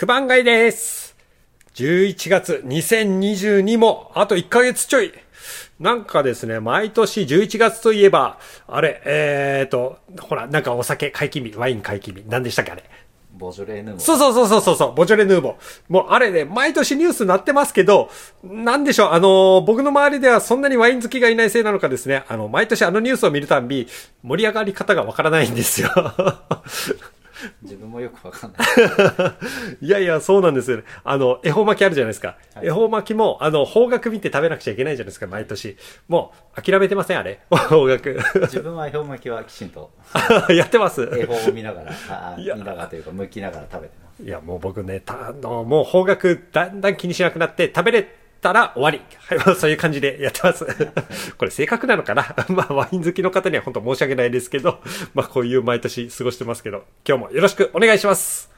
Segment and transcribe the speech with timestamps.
[0.00, 1.14] 九番街です。
[1.74, 5.12] 11月2022もあと1ヶ月ちょい。
[5.78, 12.84] なんかですね、毎年11月といえば、あれ、えーと、ほら、なんかお酒解禁日、ワイン解禁日、何でしたっけあれ。
[13.36, 15.54] ボジョレーヌーボーそうそうそうそうそうボジョレ・ヌーボー。
[15.90, 18.08] もうあれね、毎年ニュースになってますけど、
[18.42, 23.86] なんでしょう、あの、僕の周りではそんなにワイン好きがいないせいなのかですね、あの、毎年あのニュースを見るたんび、
[24.22, 25.90] 盛り上がり方がわからないんですよ。
[27.62, 28.64] 自分もよくわかんない。
[29.84, 30.84] いやいや、そうなんですよね。
[31.04, 32.36] あの、恵方巻きあるじゃないですか。
[32.54, 35.76] はい恵方巻きも、あの、方角見て食べなくちゃいけないじゃないですか、毎年。
[36.08, 37.40] もう、諦めてません、あれ。
[37.50, 38.14] 方角。
[38.42, 39.90] 自分は恵方巻きはきちんと
[40.50, 41.02] やってます。
[41.12, 44.22] 恵方を見ながら、見ながらというか、剥きながら食べてます。
[44.22, 49.00] いや、もう僕ね、たあの、もう方角だんだん気にしなくなって、食べれたら終わり。
[49.18, 50.66] はい、そういう感じでやってます。
[51.38, 52.34] これ正確なのかな？
[52.48, 54.80] まあ、ワイン好きの方には本当申し訳ないですけど、
[55.14, 58.49] まあ、こういう毎年過ごしてますけど、今日もよろしくお願いします。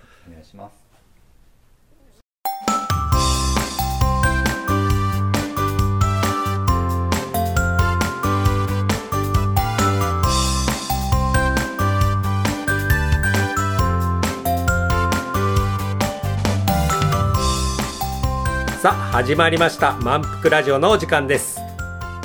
[18.82, 19.92] さ始まりました。
[19.98, 21.60] 満腹ラジオのお時間です。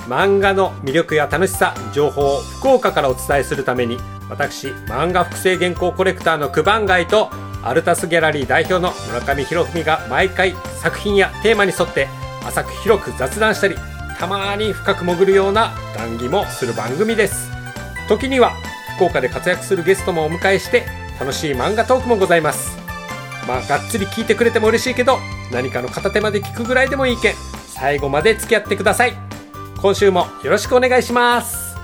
[0.07, 7.29] 漫画の魅力や楽しさ情報を福岡からお伝えするために私漫画複製原稿コレクターの九番街と
[7.61, 12.07] アルタスギャラリー代表の村上博文が毎回作品やテーマに沿って
[12.43, 13.75] 浅く広く雑談したり
[14.17, 17.51] たまに深く潜るような談義もする番組です。
[18.09, 18.53] 時には
[18.95, 20.87] 福岡で活躍するゲストもお迎えして
[21.19, 22.75] 楽しい漫画トークもございます。
[23.47, 25.19] まあがっつり聞いてくれても嬉しいけど
[25.51, 27.35] 何かの片手まで聞くぐらいでもいいけん。
[27.67, 29.13] 最後まで付き合ってください。
[29.81, 31.77] 今週もよろしくお願いします。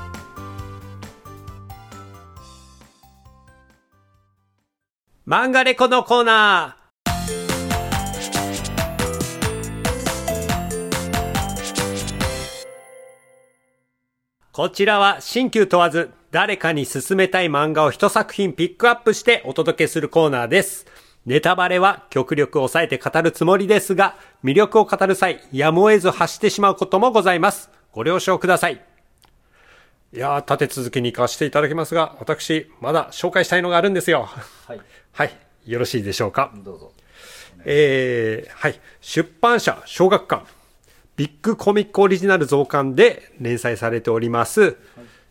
[5.26, 6.84] 漫画レコのコーナー。
[14.52, 20.86] こちらは新旧問わず誰かに勧めたい漫画を一作品ピックアップしてお届けするコーナーです。
[21.26, 27.70] ネタバレは極力抑えて語るつもりですが、魅力を語る際、やむを得ず発してしまうこともございます。
[27.94, 28.84] ご了承ください。
[30.14, 34.28] いやー、立て続けに行かせていただきますが、私、まだ紹介したいのがあるんですよ。
[34.68, 34.82] はい。
[35.14, 35.38] はい。
[35.66, 36.52] よろしいでしょうか？
[36.58, 36.92] どうぞ。
[37.64, 38.80] えーはい。
[39.00, 40.46] 出版社、小学館、
[41.16, 44.76] ビッグコミックオリジナル増刊で連載されております。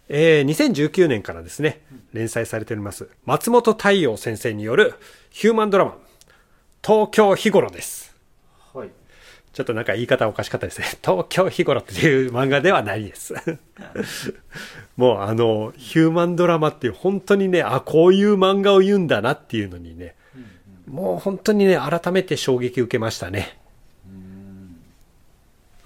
[0.08, 1.82] えー2019年からですね、
[2.14, 3.10] 連載されております。
[3.26, 4.94] 松本太陽先生による
[5.32, 5.96] ヒューマンドラマ、
[6.86, 8.14] 東京日頃です。
[8.74, 8.90] はい。
[9.54, 10.86] ちょっとなんか言い方おかしかったですね。
[11.02, 13.34] 東京日頃っていう漫画ではないです。
[14.98, 20.14] もうあの、ヒューマンドラマっていう本当にね、あ、こういう漫画を言うんだなっていうのにね、
[20.86, 23.58] もう本当にね、改めて衝撃受けましたね。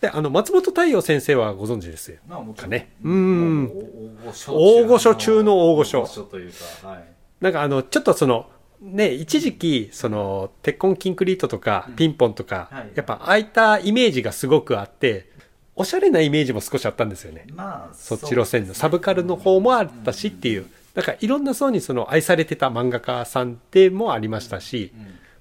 [0.00, 2.18] で、あの、松本太陽先生はご存知ですよ。
[2.56, 6.52] かねうんも大御所大御所中の大御所大御所という
[6.82, 7.04] か、はい。
[7.40, 8.50] なんかあの、ちょっとその、
[8.80, 15.30] ね、一時期、その、鉄痕キンクリートとか、ピンポンとか、はいやっぱああいったイメージがすごくあって、
[15.74, 17.46] おしゃれなイメージも少しあったんですよね。
[17.52, 20.66] まあ、そっち路線のサブカルの方もあったしっていう。
[20.94, 24.92] だからいろんな層にその愛されてた漫画家さんでもありましたし、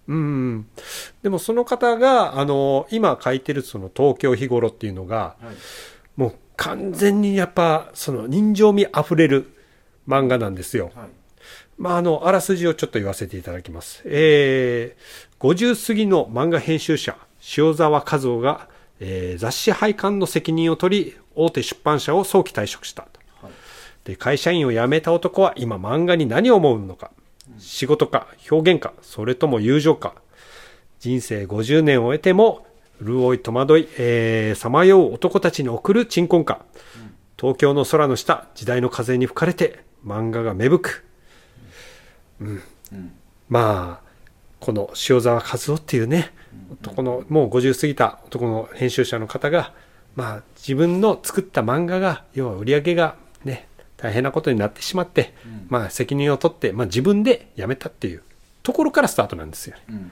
[0.08, 0.68] うん。
[1.24, 6.20] でもその方が、あの、今書いてるその東京日頃っていうのが、はい。
[6.20, 9.54] もう完全にやっぱその人情味あふれる
[10.08, 10.92] 漫画なんですよ。
[10.96, 11.08] はい。
[11.78, 14.02] まあ、あの、あらすじをちょっと言わせていただきます。
[14.06, 17.18] えー、50過ぎの漫画編集者、
[17.58, 18.70] 塩沢和夫が、
[19.00, 23.20] えー雑誌廃刊の責任を取り、大手出版社を早期退職したと。
[23.42, 23.52] はい。
[24.06, 27.12] で、会社員を辞めた男は今漫画に何を思うのか。
[27.58, 30.16] 仕事か、表現か、それとも友情か。
[31.00, 32.66] 人生50年を終えても、
[33.04, 36.66] 潤い戸惑い、えー、さまよう男たちに送る鎮魂歌。
[37.38, 41.06] 東京の空の下、時代の風に吹かれて、漫画が芽吹く。
[42.40, 42.62] うん。
[43.50, 44.06] まあ、
[44.60, 46.34] この塩沢和夫っていうね、
[46.72, 49.74] 男の、もう50過ぎた男の編集者の方が、
[50.16, 53.68] まあ、自分の作った漫画が、要は売り上げがね、
[53.98, 58.24] 大変なことになってしまって、うんまあ、責任を取って、まあ、自分で辞めたっていう
[58.64, 59.84] ところからスタートなんですよね。
[59.90, 59.96] うん。
[59.96, 60.12] うん。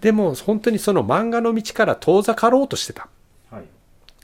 [0.00, 3.08] でも、本当にその漫画の道から遠ざかろうとしてた。
[3.50, 3.64] はい。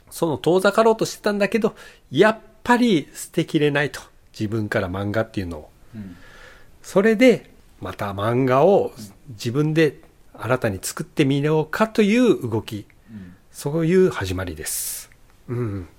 [0.09, 1.75] その遠ざかろうとしてたんだけど、
[2.11, 4.01] やっぱり捨てきれないと。
[4.37, 5.69] 自分から漫画っていうのを。
[5.95, 6.15] うん。
[6.87, 7.49] それで、
[7.81, 8.93] また漫画を
[9.31, 9.99] 自分で
[10.31, 12.85] 新たに作ってみようかという動き。
[13.11, 13.35] うん。
[13.51, 15.11] そういう始まりです。
[15.49, 15.89] うん。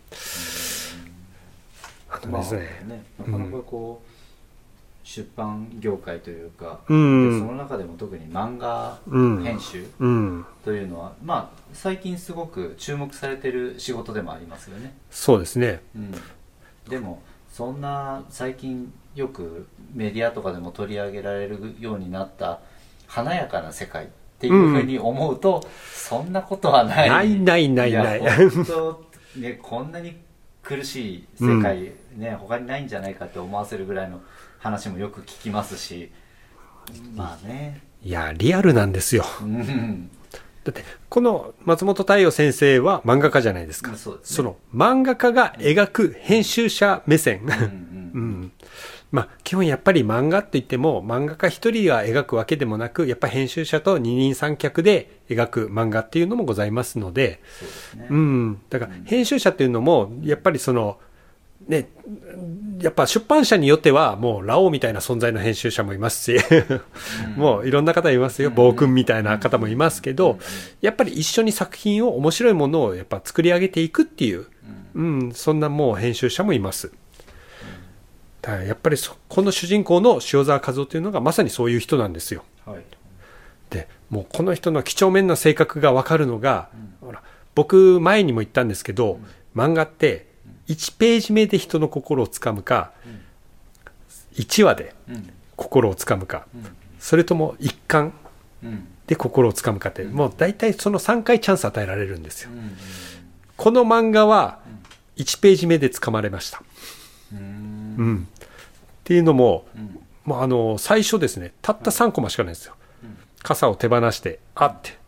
[2.09, 2.61] あのまあですね。
[2.89, 10.47] ね、なかなかこう、出版業界というか、その中でも特に漫画うん編集うん。
[10.65, 15.83] というのは、まあ最近すごく注目されてる仕事でもありますよね、そうですね。
[15.95, 16.15] うん、
[16.89, 17.21] でも
[17.53, 22.61] そんな最近よくメディアとかでも取り上げられるようになった
[23.07, 24.09] 華やかな世界っ
[24.39, 29.05] ていうふうに思うと、そんなことはないないないないないや本当
[29.37, 30.17] ねこんなに
[30.63, 34.21] 苦しい世界、ね他にないんじゃないかって思わせるぐらいの
[34.59, 36.11] 話もよく聞きますし
[37.15, 39.25] まあねいや、リアルなんですよ。
[39.43, 40.11] うん
[40.65, 43.97] だって、この松本太陽先生は漫画家じゃないですか。
[43.97, 47.41] そねその漫画家が描く編集者目線。
[47.43, 47.51] うん
[48.15, 48.53] うん。
[49.11, 57.41] まあ、基本やっぱり漫画って言っても、漫画家一人が描くわけでもなく、やっぱ編集者と二人三脚で描く漫画っていうのもございますので、
[57.95, 58.61] そうね、うん。
[58.69, 60.99] だから、編集者っていうのも、やっぱりその、
[61.67, 61.89] ね、
[62.81, 66.39] やっぱ出版社によっては、もう、ラオウみたいな存在の編集者もいますし、
[67.37, 68.51] もういろんな方いますよ。
[68.51, 70.39] 暴君みたいな方もいますけど、
[70.81, 74.47] やっぱり一緒に作品を、面白いものをやっぱ作り上げていくっていう、
[74.95, 76.93] うん、そんなもう編集者もいます。
[78.43, 82.45] やっぱりそこの主人公の塩沢和夫というのがまさにそういう人なんですよ。
[82.65, 82.83] はい。
[83.71, 86.69] でもうこの人の几帳面な性格が分かるのが、
[87.01, 87.23] ほら
[87.55, 89.19] 僕前にも言ったんですけど、
[89.55, 90.27] 漫画って
[90.69, 92.93] 1ページ目で人の心をつかむか、
[94.35, 95.31] 1話でうん。
[95.57, 96.65] 心をつかむか、うん。
[97.01, 98.13] それとも一巻
[98.63, 98.87] うん。
[99.07, 102.51] で心をつかむかって、もう大体その3回チャンス与えられるんですよ。
[102.53, 102.77] うん。
[103.57, 104.61] この漫画は
[105.17, 106.63] 1ページ目でつかまれました。
[107.99, 108.05] うん。
[108.05, 108.17] うん。
[108.17, 108.47] っ
[109.05, 110.01] ていうのも、うん。
[110.29, 112.75] もうあの最初ですねたった3コマしかないんですよ、
[113.43, 114.99] 傘を手放してあって、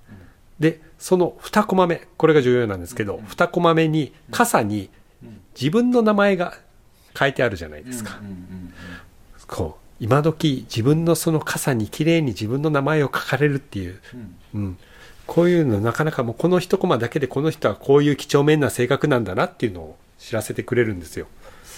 [0.59, 4.89] でその2コマ目これが重要なんですけど、2コマ目に傘に
[5.55, 6.55] 自分の名前が
[7.19, 8.75] 書いてあるじゃないですか、うんうん
[9.47, 14.37] こう今時自分のその傘に綺麗に自分の名前を書かれるっていう、うん。
[14.55, 14.79] うん、
[15.27, 21.27] こういうのなかなかもうこの1コマだけでこの人はこういう几帳面な性格なんだなっていうのを知らせてくれるんですよ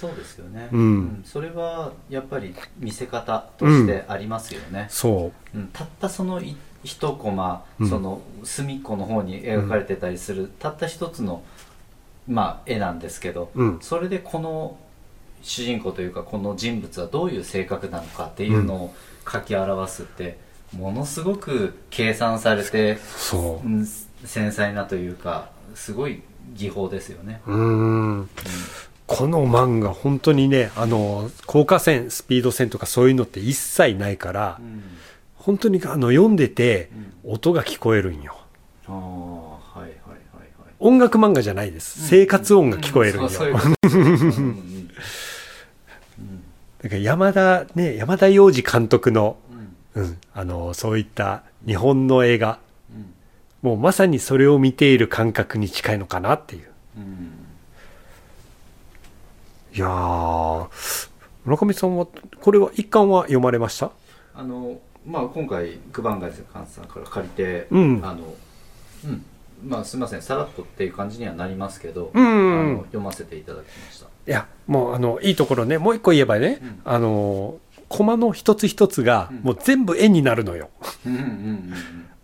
[0.02, 1.22] そうですよね、うん。
[1.24, 5.56] それはやっぱり見せ方としてありますよね、そう。
[5.56, 5.68] うん。
[5.72, 7.88] たったそのい一コマ、うん。
[7.88, 11.44] その隅っこの方に描かれてたりする、たった一つの、
[12.26, 13.78] まあ、絵なんですけど、うん。
[13.80, 14.76] それでこの
[15.40, 18.94] 主人公というかこの人物はどういう性格なのかっていうのを
[19.30, 20.36] 書き表すって
[20.76, 23.66] ものすごく計算されて、そう。
[23.66, 23.86] うん
[24.24, 26.22] 繊細なというかすごい
[26.54, 27.40] 技法ですよね。
[27.46, 27.56] うー
[28.22, 28.28] ん
[29.16, 34.82] この漫画本当にねあの効果線スピード線とかそういうのって一切ないから、うん。
[35.34, 36.90] 本当にあの読んでて
[37.24, 38.36] 音が聞こえるんよ。
[38.86, 40.14] ああはいはいはいは
[40.44, 40.74] い。
[40.78, 42.06] 音楽漫画じゃないです。
[42.06, 43.38] 生活音が聞こえるんよ、だ
[46.88, 49.36] から山田ね山田洋次監督の,、
[49.94, 50.04] うん。
[50.04, 52.60] うん、あのそういった日本の映画。
[52.90, 53.70] うん。
[53.70, 56.68] もうまさにそれを見ている感覚に近いのかなっていう。
[56.98, 57.41] うん
[59.74, 60.68] いやー
[61.44, 62.06] 村上さんは
[62.40, 63.90] これは一巻は読まれました？
[64.34, 66.34] あのまあ今回九番街
[66.66, 68.00] さんから借りて、うん。
[68.04, 68.34] あの
[69.04, 69.24] うん。
[69.66, 70.22] まあすみません。
[70.22, 74.06] さらっとっていう感じにはなりますけど、うんあの読ませていただきました。
[74.06, 76.80] いや、もう、あの、いいところね、もう一個言えばね、うん。
[76.84, 77.58] あの、
[77.88, 80.70] コマの一つ一つがうん、もう全部絵になるのよ。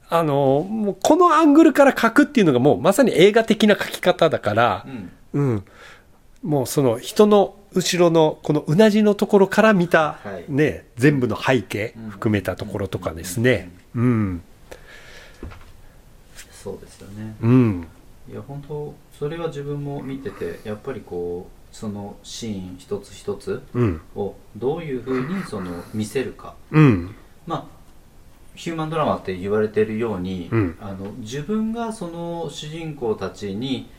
[0.08, 4.86] あの、もうこのアングルから描くっていうのがもうまさに映画的な描き方だから
[5.32, 5.50] う、ん。
[5.50, 5.64] うん。
[6.48, 13.70] もうその人の後ろのこのうなじのところから見たはいね、全部の背景うん含めたところとかですね。
[13.94, 14.42] うん。
[16.50, 17.86] そうですよねうん。
[18.30, 24.00] いや本当それは自分も見ててやっぱりこうそのシーン一つ一つうん。
[24.16, 27.14] をどういうふうにその見せるかうん。
[27.46, 27.78] まあ
[28.54, 33.90] ヒューマンドラマって言われてるように、うんあの自分がその主人公たちに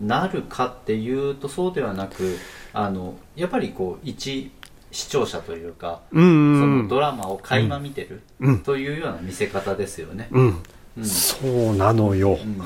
[0.00, 2.36] なるかっていうとそうではなく
[2.72, 4.50] あのやっぱりこう一
[4.90, 6.60] 視聴者というか、うんうん。
[6.60, 8.58] そのドラマを垣間見てる、うん。
[8.60, 10.28] というような見せ方ですよね。
[10.30, 10.44] うん。
[10.96, 12.38] うんそうなのよ。
[12.42, 12.58] うん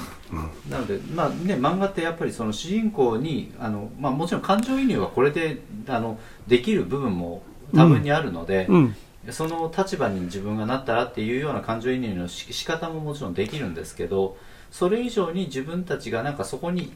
[0.70, 7.42] なので、まあね、漫画ってやっぱりその主人公にあの、まあ、もちろん感情移入はこれであのできる部分も
[7.74, 8.96] 多分にあるので、うん。
[9.30, 14.36] その立場に自分がなったらっていうような感情移入のし仕方ももちろんできるんですけど
[14.72, 16.92] それ以上に自分たちがなんかそこに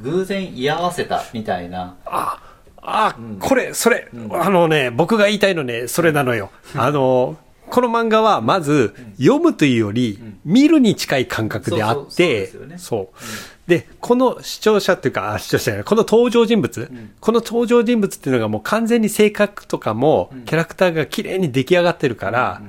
[0.00, 1.96] 偶然居合わせたみたいな。
[2.04, 2.38] あ、
[2.82, 3.36] あ、うん。
[3.38, 4.42] これ、それ、うん。
[4.42, 6.50] あのね、僕が言いたいのね、それなのよ。
[6.74, 7.36] あの、
[7.70, 13.68] この漫画は、まず、読むというより、見るに近い感覚であってそう。
[13.68, 17.10] で、この視聴者っていうか、あ視聴者じゃない、この登場人物、ん。
[17.20, 22.62] この登場人物っていうのがもう完全に性格とかも、キャラクターが綺麗に出来上がってるから、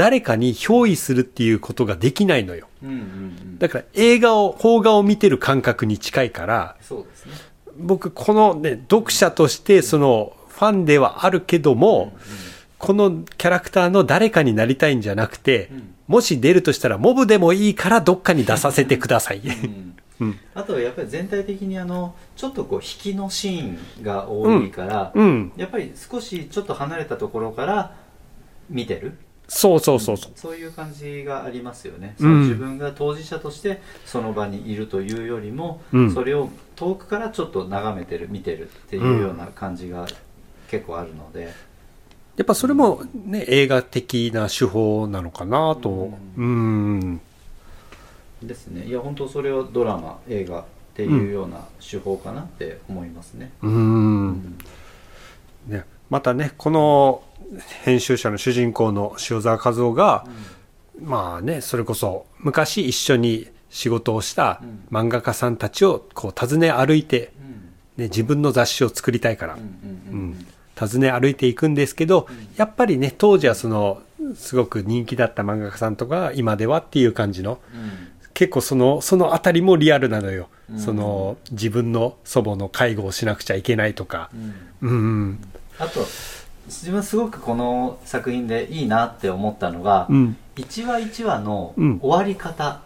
[0.00, 2.68] 誰かに憑依するっていうことができないのよ。
[2.82, 3.58] うんうんうん。
[3.58, 7.32] だから映画を、邦画を見てる感覚に近いから、そうですね。
[7.76, 12.16] 僕、このね、読者として、その、ファンではあるけども、
[12.78, 15.94] このキャラクターの誰かになりたいんじゃなくて、ん。
[16.08, 19.40] もし出るとしたら、モブでもいいからどっかに出させてください。
[19.40, 25.52] うんうんあとはやっぱり全体的にあのちょっとこう引きのシーンが多いから、うん。
[25.56, 27.94] やっぱり少しちょっと離れたところから
[28.70, 29.16] 見てる
[29.52, 30.32] そうそうそうそう。
[30.36, 32.42] そういう感じがありますよね、うん。
[32.42, 36.14] 自分が当事者としてその場にいるというよりも、うん。
[36.14, 40.06] それを遠くからちょっと眺めてる見てるっていうような感じが
[40.70, 41.52] 結構あるので、
[42.36, 46.12] やっぱそれもね、映画的な手法なのかなと。
[46.36, 47.20] うん。
[48.40, 48.86] ですね。
[48.86, 50.64] いや本当それはドラマ映画っ
[50.94, 54.58] ていうような手法かなって思いますね、うん。
[55.66, 57.22] ね、またね、この
[57.82, 60.24] 編集者の主人公の塩沢和夫が、
[61.02, 67.32] まあね、それこそ昔一緒に仕事をしたうん漫画家さんたちをこう訪ね歩いて、
[67.96, 70.46] うんね、自分の雑誌を作りたいから、うんうんうん
[70.80, 72.26] 訪ね歩いていくんですけど、
[72.56, 74.00] やっぱりね、当時はその、
[74.34, 80.48] すごく人気だった漫画家さんとか、今ではっていう感じの、うん結構その、そのあたりもリアルなのよ。
[80.72, 84.86] うんその、自分の祖母の介護をしなくちゃいけないとかう。
[84.86, 84.94] んうん、う
[85.32, 85.38] ん、
[85.78, 86.06] あと
[86.70, 91.98] 自分すごくこの作品でいいなって思ったのが、うん、一話一話のうん。
[91.98, 92.80] 終わり方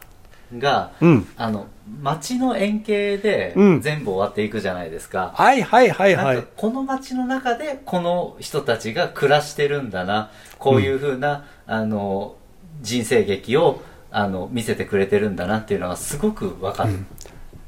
[0.56, 1.28] が、うん。
[1.36, 1.66] あの
[2.00, 3.80] 街の円形でうん。
[3.82, 6.36] 全部終わっていくじゃないですか、はいはいはいはい。
[6.36, 6.48] なんか。
[6.56, 12.36] この街の中でこの人たちが暮らしてるんだなこういうふうな、あの
[12.80, 17.04] 人生劇をあの見せてくれてるんだなっていうのがすごくわかる、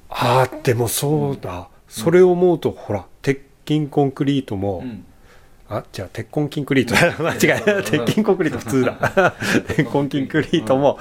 [0.09, 1.69] ああ、でもそうだ。
[1.89, 5.05] それを思うと、ほら、鉄筋コンクリートも、うん
[5.69, 7.17] あ、じゃあ、鉄痕キンクリートだ。
[7.19, 7.83] 間違えた。
[7.83, 9.35] 鉄筋コンクリート普通だ。
[9.67, 10.99] 鉄痕キンクリートも、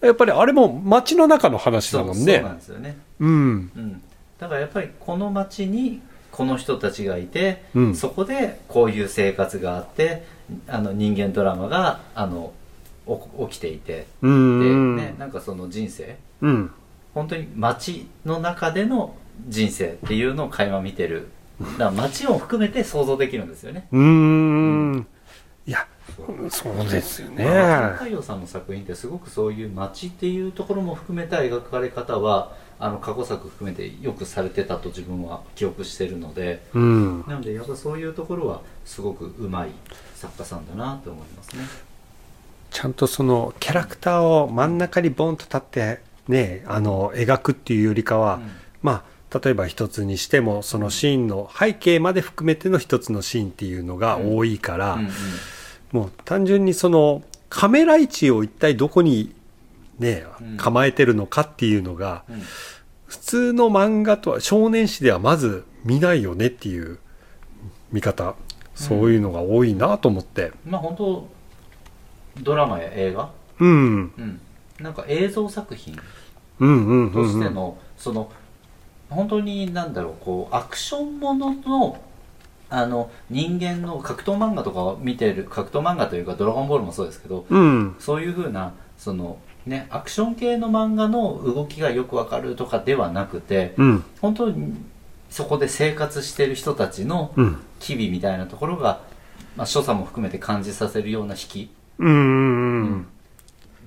[0.00, 2.52] やっぱりあれも街の中の話そうそうだもんねな。
[2.52, 3.30] んですよねうん。
[3.30, 3.32] う
[3.78, 4.02] ん、
[4.38, 6.00] だからやっぱりこの町に
[6.32, 10.24] この人たちがいて、うんそこでこういう生活があって
[10.68, 12.52] あの人間ドラマがあの
[13.06, 14.96] お起きていて、うでん。
[14.96, 16.70] ね、なんかその人生うん。
[17.14, 19.14] 本当に町の中での
[19.48, 21.28] 人生っていうのを垣間見てる
[21.60, 25.06] だから町を含めて想像できるんですよねうーん。
[25.66, 25.86] いや、
[26.50, 27.44] そうですよね。
[27.98, 37.24] 太陽さんの作品ってすごくそういう街っていうところも含めた描かれ方はあの過去作含めてよくされてたと自分は記憶してるのでうん。
[37.26, 39.70] なのでやっぱそういうところはすごくうまい
[40.14, 41.64] 作家さんだなと思いますね
[42.70, 48.50] ちゃんとそのキャラクターを真ん中にボンと立ってね、あの、描くっていうよりかは、うん
[48.82, 55.10] まあ、例えば一つにしても、そのシーンの背景まで含めての一つのシーンっていうのが多いから、うんうん。
[55.92, 59.34] もう単純にそのカメラ位置を一体どこに
[59.98, 62.42] ねうん、構えてるのかっていうのが、うん。
[63.06, 66.98] 普通の漫画とは少年誌ではまず見ないよねっていう
[67.92, 68.34] 見方、
[68.74, 70.52] そういうのが多いなと思って。
[70.66, 71.28] まあ本当
[72.42, 74.12] ドラマや映画、うん。
[74.18, 74.40] うん、
[74.80, 75.98] なんか映像作品
[76.60, 77.32] うんうんうんとうん。
[77.32, 78.30] しての、その
[79.10, 82.00] 本当になんだろうこうアクションものの
[82.68, 87.94] あの人間の格闘漫画とかを見てる格闘漫画というか「ドラゴンボール」もそうですけどうん。
[87.98, 94.04] そういうふうなそのねアクション系の漫画の動きがよくわかるとかではなくてうん。
[94.20, 94.74] 本当に
[95.30, 97.58] そこで生活してる人たちのうん。
[97.78, 99.00] 機微みたいなところが、
[99.54, 103.06] まあ、所作も含めて感じさせるような引きうんうんうん。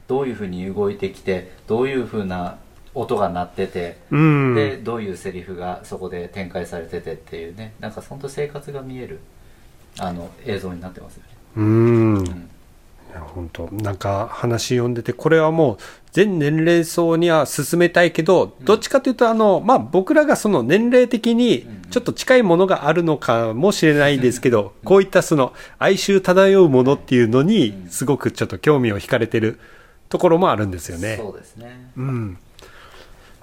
[0.07, 2.57] どういうふうに動いてきてどういうふうな
[2.99, 4.55] 音が鳴ってて、うん。
[4.55, 7.73] でどういうセリフがそこで展開されててっていうね。
[7.79, 9.19] なんか本当生活が見える
[9.99, 12.25] あの映像になってますよね、うん。
[12.25, 12.49] いうん。
[13.13, 13.69] や本当。
[13.71, 15.77] なんか話読んでて、これはもう
[16.11, 29.59] 全年齢層には進めたいけど、どっちかというと、あの、まあ、僕らがその年齢的にちょっと近いものがあるのかもしれないですけど、こういったその哀愁漂うものっていうのに、すごくちょっと興味を惹かれてる
[30.09, 31.17] ところもあるんですよね。
[31.17, 31.91] そうですね。
[31.97, 32.37] うん。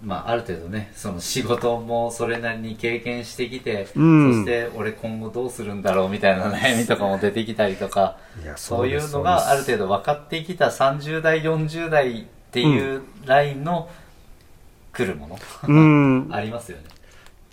[0.02, 8.18] まあある程度ねその仕事もそれなりに経験してきて、うんそして俺今後どうするんだろうみたいな悩みとかも出てきたりとか
[8.56, 13.88] そういうのがある程度分かってきた30代40代っていうラインの
[14.92, 15.38] 来るもの、
[15.68, 16.28] うん。
[16.32, 16.84] ありますよね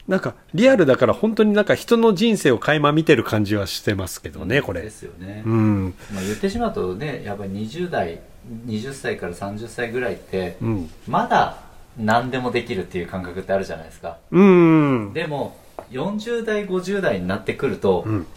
[0.07, 4.89] なんか、リアルだから本当になんか人の人生を垣間見てる感じはしてますけどね、こでれ。
[4.89, 5.93] すよね、うん。
[6.13, 8.19] まあ、言ってしまうとねやっぱり20代
[8.67, 10.89] 20歳から30歳ぐらいってうん。
[11.07, 11.57] まだ
[11.97, 15.13] 何でもできるっていう感覚ってあるじゃないですかうん。
[15.13, 15.55] でも
[15.91, 18.27] 40代50代になってくると、うん。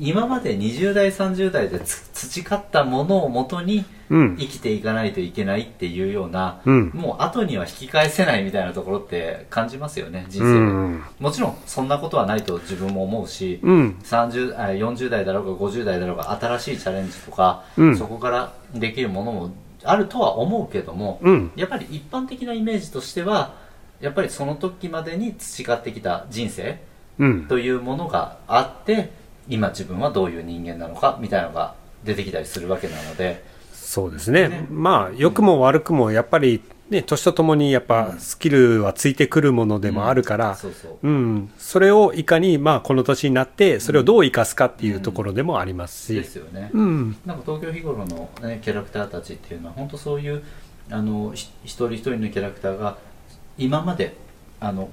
[0.00, 4.36] 今まで20代30代でつ培ったものをもとにうん。
[4.38, 6.90] 生きていかないといけないっていうような、うん。
[6.94, 11.04] もう後には引き返せないみたいなところって感じますよね人生うで、ん。
[11.18, 13.98] もちろんそんなことはないと自分も思うし、うん。
[14.02, 19.50] 30あ40代だろうが50代だろうが新しいチャレンジとか、うんそこからできるものも
[19.84, 21.52] あるとは思うけども、うん。
[21.56, 23.54] やっぱり一般的なイメージとしては
[24.00, 26.80] やっぱりその時までに培ってきた人生
[27.18, 27.46] うん。
[27.46, 29.10] というものがあって
[29.48, 33.44] 今自分はどういう人間なのかみたいなのが出てきたりするわけなので
[33.88, 34.48] そうですね。
[34.48, 41.50] ねまあ、良くも悪くも、やっぱり、ね、年とともに、やっぱ、スキルはついてくるものでもあるから、そうそううん。
[41.58, 46.14] それをいかに、まあ、この年になって、それをどう生かすかっていうところでもありますし。
[46.14, 47.16] ですよね、うん。
[47.26, 50.42] なんか東京日頃の、ね、キャラクターたちっていうのは本当そういう
[50.90, 52.96] あのひ一人一人のキャラクターが
[53.58, 54.16] 今まで
[54.60, 54.88] あの、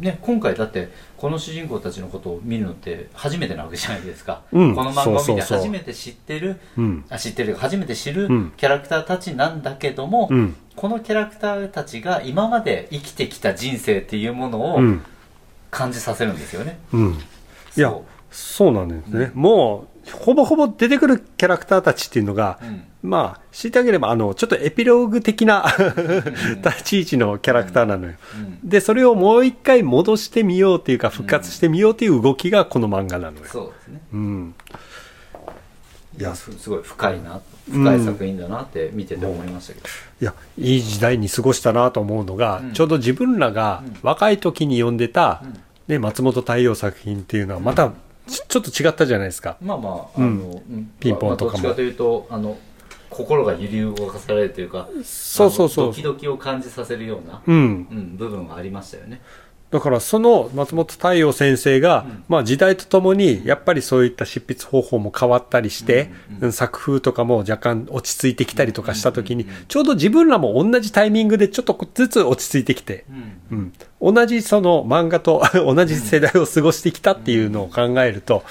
[0.00, 7.04] ね、今回だってこの主人公たちのことを見るのって初めてなわけじゃないですか、うんこの漫画を見て初めて知ってるうん。
[7.10, 10.56] あ知ってる初めて知るうんキャラクターたちなんだけども、うん。
[10.74, 15.02] このキャラクターたちが今まで生きてきた人生っていうものをうん。
[15.70, 17.18] 感じさせるんですよね、うん。
[17.76, 17.94] いや
[18.30, 19.30] そう、なんですね。
[19.34, 25.64] もう、ほぼほぼ出てくるキャラクターたちっていうのが、うんまあ、知ってあげれば、あの、ちょっとエピローグ的な
[26.62, 28.14] 立ち位置のキャラクターなのよ。
[28.34, 28.68] うん。
[28.68, 33.44] で、それをもう一回戻してみようっていうか、復活してみようっていう動きがこの漫画なのよ。
[33.46, 34.00] そうですね。
[34.12, 34.54] うん。
[36.18, 37.40] いやすすごい深いな
[37.70, 39.86] 深い作品だなって見てて思いましたけど、
[40.20, 42.72] いや、いい時代に過ごしたなと思うのが、うん。
[42.72, 43.96] ちょうど自分らがうん。
[44.02, 45.60] 若い時に読んでた、うん。
[45.88, 47.92] ね、松本太陽作品っていうのはまた
[48.26, 49.56] ちちょっと違ったじゃないですか。
[49.62, 50.24] まあまあ、うん。
[50.24, 50.92] あの、うん。
[51.00, 51.64] ピンポンとかも。
[51.64, 52.58] まあどっちかというと、あの、
[53.10, 57.54] 心が揺り動かされるというか、そうそうそうドキドキを感じさせるような、うん。
[57.90, 59.20] うん、部分はありましたよね。
[59.70, 73.04] だからその松本太陽先生が、うんまあ時代とともにやっぱりそういった執筆方法も変わったりして、うんうんうん作風とかも若干落ち着いてきたりとかした時にうんうんうん、ちょうど自分らも同じタイミングでちょっとずつ落ち着いてきて、
[73.50, 73.72] うん。
[74.02, 78.42] うん、同じその漫画と 同じ世代を過ごしてきたっていうのを考えると、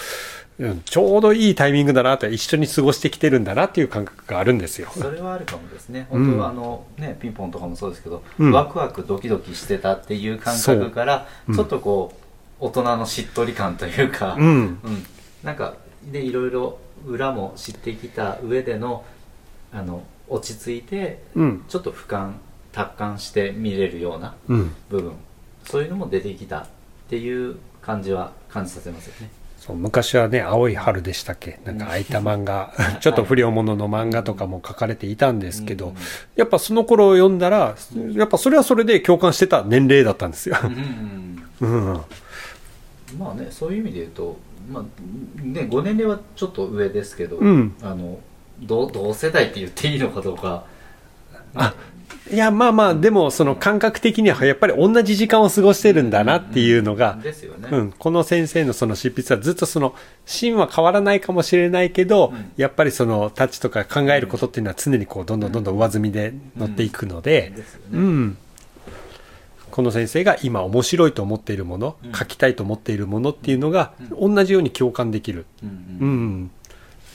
[0.60, 4.89] うん、ちょうどいいタイミングだなと一緒に過ごしてきてるんだなっていう感覚があるんですよ。
[4.91, 6.08] それはあるかもですね。
[6.12, 8.52] うん本当はあの、ね、ピンポンとかもそうですけど、うん。
[8.52, 11.52] ワクワクドキドキしてたっていう感覚から、そう。
[11.52, 12.26] うんちょっとこう、
[12.60, 14.50] 大人のしっとり感というか、うん、う
[14.89, 15.06] ん、
[15.43, 15.76] なんか
[16.12, 19.06] でいろいろ裏も知ってきた上での
[19.72, 22.34] あの落ち着いてうん、ちょっと俯瞰
[22.72, 24.76] 達観して見れるようなうん。
[24.89, 25.13] 部分
[25.63, 26.67] そういうのも出てきたっ
[27.10, 31.60] ていう感じは感じさせますよねそう昔はね、青い春でしたっけ？
[31.65, 35.95] なんか空いた漫画、 ちょっと不良物の漫画とかも書かれていたんですけど、うん
[36.36, 37.76] やっぱその頃を読んだら、
[38.15, 40.56] やっぱそれはそれで共感してた年齢だったんですよ。
[40.63, 42.02] うんうんうん。
[43.19, 44.38] まあねそういう意味で言うと、
[44.72, 44.84] まあ
[45.43, 47.76] ね、5年齢はちょっと上ですけど、うん。
[47.82, 48.19] あの
[48.62, 50.63] 同同世代って言っていいのかどうか。
[51.56, 51.74] あ
[52.32, 57.17] いや、まあまあ、でもその感覚的にはやっぱり同じ時間を過ごしてるんだなっていうのが、
[57.72, 59.95] うん、この先生のその執筆はずっとその
[60.26, 62.52] 芯は変わらないかもしれないけど、うん。
[62.58, 67.54] やっぱりそのタッチとか考えることっていうのは常にこうどんどんどんどん上積みで乗っていくので、
[67.91, 68.38] うん、
[69.72, 76.52] この先生が今面白いと思っているもの、うん書きたいと思っているものっていうのが同じように共感できる、うん、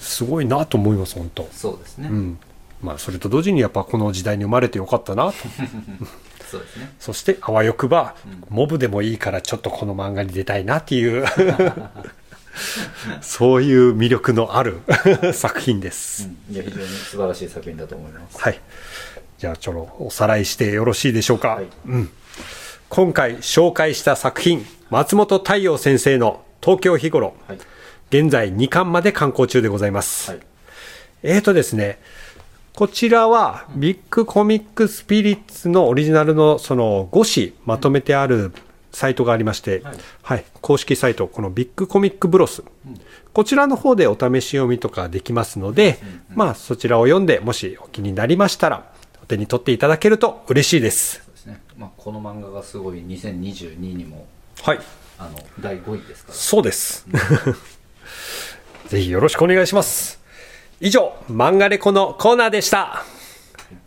[0.01, 2.39] すごいなと思います本当、そうですね、うん
[2.83, 5.35] まあ、それと同時にやっぱこの時代に生まれてよかったなと。
[6.51, 6.93] そうですね。
[7.01, 8.45] そしてあわよくば、うん。
[8.49, 11.25] モブでもいいからちょっとこの漫画に出たいなっていう
[13.21, 14.81] そういう魅力のある
[15.35, 18.39] 作品です、うん、いや非常に素晴らしい作品だと思います。
[18.39, 18.61] はい。
[19.39, 21.67] じゃあちょっとおさらいしてよろしいでしょうか、はい。
[21.87, 22.11] うん、
[22.89, 27.35] 今回紹介した作品松本太陽先生の「東京日頃。
[27.49, 27.59] はい。」
[28.11, 30.41] 現在2巻まで刊行中でございます、はい。
[31.25, 31.99] えーとですね、
[32.77, 38.53] こちらはビッグコミックスピリッツのオリジナルのその5紙まとめてある
[38.91, 42.65] サイトがありまして、はいはい、公式サイト、このビッグコミックブロス。
[43.33, 51.23] こちらの方でお試し読みとかできますので、まあそちらを読んで、もしお気になりましたら、お手に取っていただけると嬉しいです。
[51.25, 51.63] そうですね。
[51.79, 54.27] まあ、この漫画がすごい2022にも、
[54.63, 54.81] はい、
[55.19, 56.35] あの、第5位ですから。
[56.37, 57.07] そうです。
[58.89, 60.24] ぜひよろしくお願いします。
[60.87, 63.07] 以上、漫画レコのコーナーでした。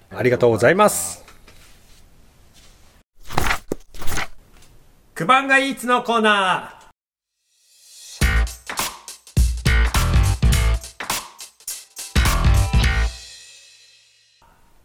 [0.09, 1.23] ありがとうございます。
[5.13, 6.77] クバンガイーツのコーナー。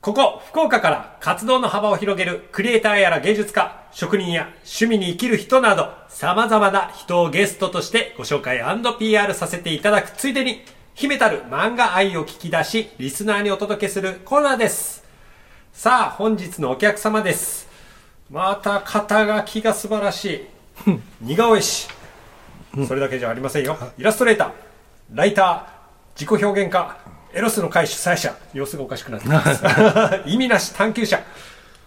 [0.03, 10.62] ここ、福岡から活動の幅を広げるクリエイターやら芸術家、職人や趣味に生きる人など、様々な人をゲストとしてご紹介 &PR させていただくついでに、
[10.95, 15.03] 秘めたる漫画愛を聞き出し、リスナーにお届けするコーナーです。
[15.73, 17.67] さあ、本日のお客様です。
[18.31, 20.47] また肩書きが素晴らし
[20.87, 20.99] い。
[21.21, 21.89] 似顔絵師。
[22.87, 23.77] それだけじゃありませんよ。
[23.99, 24.51] イラストレーター、
[25.15, 26.97] ライター、自己表現家、
[27.35, 29.63] エロスの会主催者、様子がおかしくなってきます。
[30.29, 31.21] 意味なし探求者、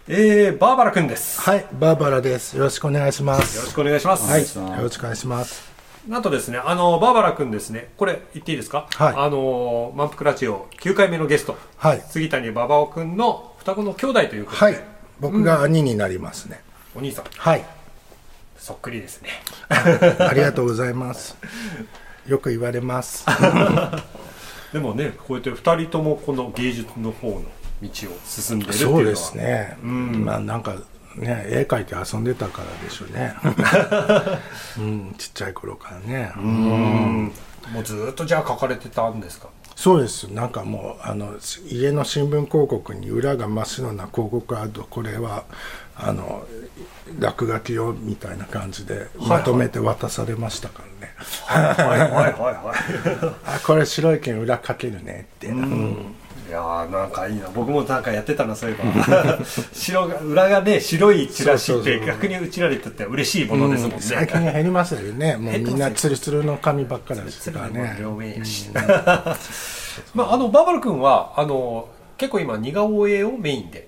[0.08, 1.40] えー、バーバラ君です。
[1.40, 2.56] はい、バーバラです。
[2.56, 3.74] よろしくお願いしまよろしす。
[3.74, 4.30] くお願いします。
[4.30, 4.40] はい、
[4.78, 5.75] よろしくお願いします。
[6.06, 8.86] なんとですね、あの、バーバラ君ですね、これ言っていいですか？
[8.92, 9.14] はい。
[9.16, 12.04] あの、満腹ラジオ9回目のゲスト、はい。
[12.08, 14.84] 杉谷ババオ君の双子の兄弟ということで、はい、
[15.18, 16.60] 僕が兄になりますね。
[16.94, 17.64] お兄さん、はい、
[18.56, 19.30] そっくりですね。
[19.68, 21.36] ありがとうございます。
[22.28, 23.26] よく言われます。
[24.72, 27.42] でもね、こうやって2人ともこの芸術の方の
[27.82, 28.98] 道を進んでるっていうのは。
[28.98, 29.76] そうですね。
[29.82, 30.76] まあなんか
[31.16, 33.34] ね、絵描いて遊んでたからでしょうね。
[34.78, 36.32] うん、ちっちゃい頃からね。
[36.36, 37.32] うん
[37.72, 39.48] もうずーっとじゃあ書かれてたんですか？
[39.74, 40.24] そうです。
[40.32, 41.34] なんかもうあの
[41.68, 45.44] 家の新聞広告に裏が真っ白な広告あるとこれは
[45.96, 46.46] あの
[47.18, 51.14] 落書き用みたいな感じでまとめて渡されましたからね。
[51.46, 53.34] はいはいはいはい。
[53.56, 56.15] あこれ白い剣裏かけるねって、うんい
[56.56, 57.48] やーなんかいいな。
[57.54, 59.38] 僕もなんかやってたなそういえば。
[59.72, 65.36] 白が裏がね白いチラシって逆にうちらにとっては嬉しいものですもんね、最近減りま すよね。
[65.36, 68.70] もうみんなツルツルの髪ばっかりですからね両面やし、
[70.14, 73.86] まああのバーバル君はあの結構今似顔絵をメインで。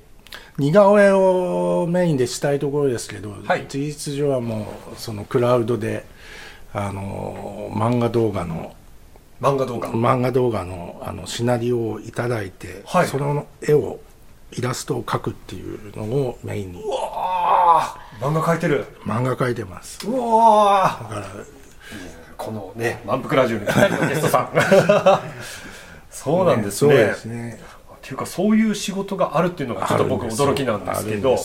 [0.59, 3.67] 似顔絵をメインでしたいところですけど、はい。
[3.69, 6.05] 事実上はもうそのクラウドで
[6.73, 8.75] あの漫画動画の
[9.41, 13.07] 漫画動画、漫画動画のあのシナリオをいただいて、はい。
[13.07, 14.01] その絵を
[14.53, 16.83] イラストを描くっていうのをメインに。
[16.83, 18.25] うわー。
[18.27, 18.87] 漫画描いてる。
[19.05, 20.07] 漫画描いてます。
[20.09, 21.15] うわー。
[21.15, 21.45] だから
[22.37, 24.51] このね満腹ラジオに2人のゲストさん。
[26.11, 26.93] そうなんですね。
[26.93, 27.61] そうですね。
[27.95, 31.37] っていうかそういう仕事があるっていうのがちょっと僕驚きなんですけど。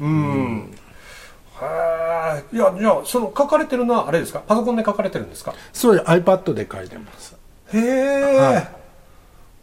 [0.00, 0.74] うん。
[2.52, 4.40] いやじゃあその書かれてるのはあれですか？
[4.40, 5.54] パソコンで書かれてるんですか？
[5.72, 7.36] そう iPad で描いてます
[7.72, 8.56] へえ、はい。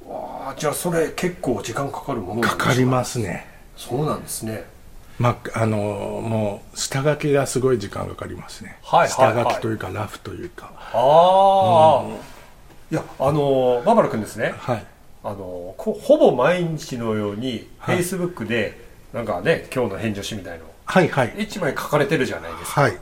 [0.10, 2.56] わあじゃあそれ結構時間かかるものか？
[2.56, 3.48] かりますね。
[3.78, 4.65] そうなんですね。
[5.19, 9.43] まあ、あのもう下書きがすごい時間かかりますね、はいはいはい。
[9.43, 10.72] 下書きというかラフというか。
[10.93, 12.08] ああ、
[12.89, 14.54] いやあのバーバラ君ですね。
[14.58, 14.86] はい。
[15.24, 18.00] あのこほぼ毎日のようにフはい。
[18.00, 18.80] ェイスブックで
[19.13, 20.65] なんかね今日の返事しみたいの。
[20.86, 21.36] はいはい。
[21.38, 22.82] 一枚書かれてるじゃないですか。
[22.82, 22.93] はい。
[22.93, 22.95] い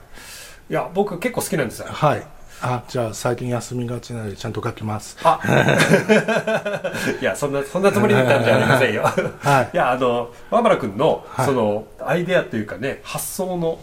[0.68, 1.86] や僕結構好きなんですよ。
[1.88, 2.26] はい
[2.60, 5.16] あじゃあ最近休みがちなのでちゃんと書きます。
[5.22, 5.40] あ。
[7.20, 9.70] いやそんなそんなつもりだったんじゃありませんよ、はい。
[9.74, 11.46] いやあのバーバラ君の、はい。
[11.46, 13.78] そのアイデアというかね発想の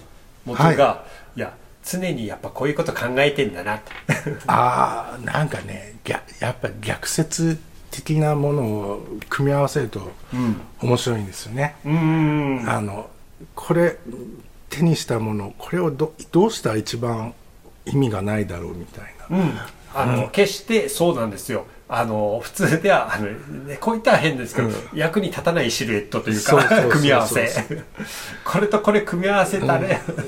[0.45, 1.03] 元が、、は
[1.35, 1.39] い。
[1.39, 3.79] や常にやっぱこういうこと考えてんだな。
[4.47, 7.59] ああなんかね逆やっぱり逆説
[7.91, 10.11] 的なものを組み合わせると
[10.81, 12.69] 面白いんですよね、うーん。
[12.69, 13.09] あの
[13.53, 13.97] これ
[14.69, 17.33] 手にしたものこれをどどうしたら一番
[17.86, 19.52] 意味がないだろうみたいな、うん、
[19.93, 21.65] あの、決してそうなんですよ。
[21.88, 26.58] あの、普通では、あの、ね、こういったら変ですけど、役に立たないシルエットというか、
[26.89, 27.48] 組み合わせ。
[28.43, 29.82] これとこれ組み合わせたら、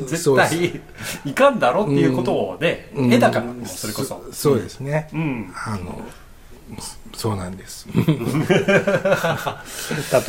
[0.06, 0.82] 絶そうで対
[1.26, 3.14] いかんだろっていうことをね、うん。
[3.14, 4.24] 絵だから、それこそ。
[4.32, 5.52] そそうですね、うん。
[5.66, 6.00] あの
[7.16, 7.88] そうなんです。
[7.96, 7.98] 例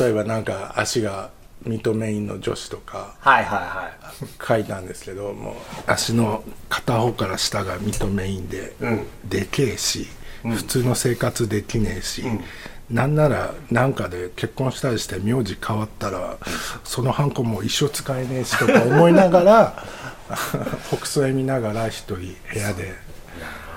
[0.09, 1.29] えばなんか足が
[1.65, 4.45] ミトメインの女子とかはいはいはい。
[4.45, 5.53] 書いたんですけどもう
[5.87, 9.07] 足の片方から下がミトメインで、うん。
[9.25, 10.07] でけえし、
[10.43, 12.43] 普通の生活できねえし、ん。
[12.89, 16.37] なんならなんかで結婚したりして名字変わったら、
[16.83, 19.85] そのハンコもう一生使えねえしとか思いながら
[20.91, 22.93] 北斎見ながら一人部屋で。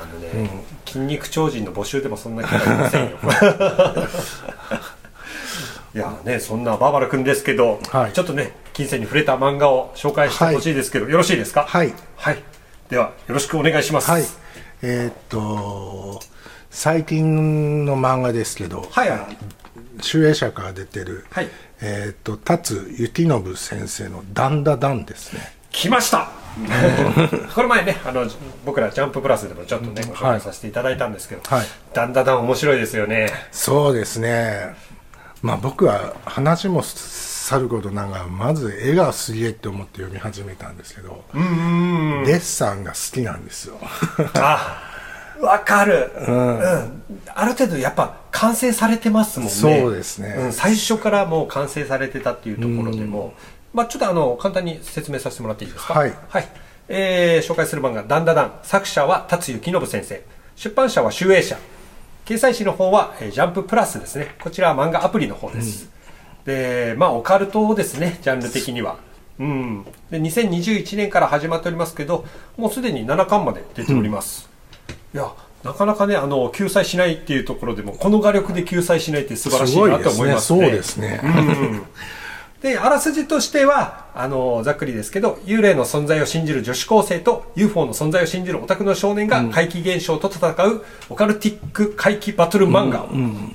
[0.00, 0.50] あのね、
[0.86, 3.18] 筋肉超人の募集でもそんなキャラいませんよ。
[5.94, 8.12] いやね、そんなバーバラ君ですけど、はい。
[8.12, 11.64] ちょっとね、金銭に触れた漫画を紹介してほしいですけど、よろしいですか？
[11.68, 11.92] はい。
[12.16, 12.42] はい。
[12.88, 14.10] では、よろしくお願いします。
[14.10, 14.24] はい。
[14.82, 16.20] えーっと
[16.70, 19.10] 最近の漫画ですけど、はい。
[19.10, 19.36] はい
[20.00, 21.48] 集英社から出てる、はい。
[21.82, 25.52] えーっと達幸信先生の「ダンダダン」ですね。
[25.70, 26.30] 来ました！
[27.54, 28.26] これ前ねあの
[28.64, 31.66] 僕ら「ジャンププラス」でもちょっとねご紹介させていただいたんですけど、はい。
[31.94, 33.30] だんだんだん面白いですよね。
[33.52, 34.74] そうですね
[35.42, 43.76] まあ僕は話もさることながらまず絵がすげえって思って読み始めたんですけど、デッサンが好きなんですよ。
[44.34, 44.88] あ
[45.40, 46.58] わかる、うん。
[46.60, 47.02] うん
[47.34, 49.52] ある程度やっぱ完成されてますもんね。
[49.52, 50.48] そうですね。
[50.48, 50.52] ん。
[50.52, 53.34] 最初からもう完成されてたっていうところでも、
[53.74, 55.94] まあ、ちょっとあの簡単に説明させてもらっていいですか？
[55.94, 56.14] はい。
[56.88, 60.22] えー紹介する漫画「ダンダダン」作者は達幸信先生。
[60.54, 61.56] 出版社は集英社
[62.24, 64.34] 掲載誌の方は、えージャンププラスですね。
[64.40, 65.90] こちらは漫画アプリの方です、
[66.44, 68.18] でまあオカルトですね。
[68.22, 68.98] ジャンル的には。
[69.38, 69.84] うん。
[70.10, 72.24] で2021年から始まっておりますけど
[72.56, 74.48] もうすでに7巻まで出ております、
[75.14, 75.32] いや
[75.64, 80.60] なかなかねあの救済しないっていうところでもこの画力で救済しないって素晴らしいなと思いますね。
[80.60, 81.20] そうですね。
[81.22, 81.82] うん
[82.62, 93.04] であらすじとしてはあのざっくりですけど幽霊の存在を信じる女子高生と UFO の存在を信じるオタクの少年が怪奇現象と戦うオカルティック怪奇バトル漫画。
[93.04, 93.54] を、うん。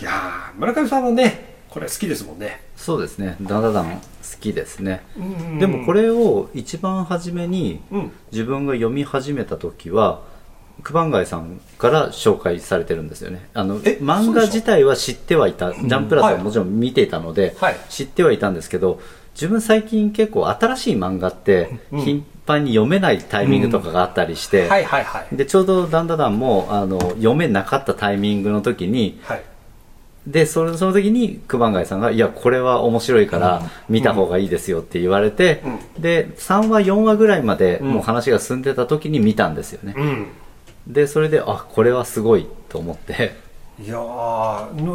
[0.00, 2.62] いやー村上さんはねこれ好きですもんね。
[2.74, 3.36] そうですね。
[3.42, 4.00] ダンダダン好
[4.40, 5.02] きですね、
[5.58, 8.12] でもこれを一番初めにうん。
[8.32, 10.22] 自分が読み始めた時は
[10.82, 13.48] 九番街さんから紹介されてるんですよね。
[13.54, 17.76] あのえ漫画自体は知ってはいたジャンプラスはもちろん見ていたので、はい。
[17.88, 19.00] 知ってはいたんですけど
[19.34, 24.68] 自分最近結構新しい漫画って頻繁に読めないタイミングとかがあったりして、
[25.32, 29.42] でちょうどダンダダンもあの読めなかったタイミングの時にはい。
[30.26, 35.62] でそれその時に九番街さんが「いやこれは面白いから見た方がいいですよ」って言われて、
[35.98, 40.26] で3話4話ぐらいまでもう話が進んでた時に見たんですよね、うん
[40.92, 43.34] でそれであこれはすごいと思って。
[43.82, 43.96] いや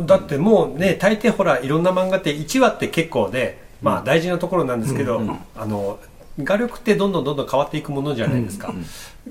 [0.06, 5.22] だってもうね大抵ほらいろんな漫画って1話って結構ねまあ大事なところなんですけど、
[5.56, 6.00] あの
[6.44, 8.74] 画力ってどんどんどんどん変わっていくものじゃないですか、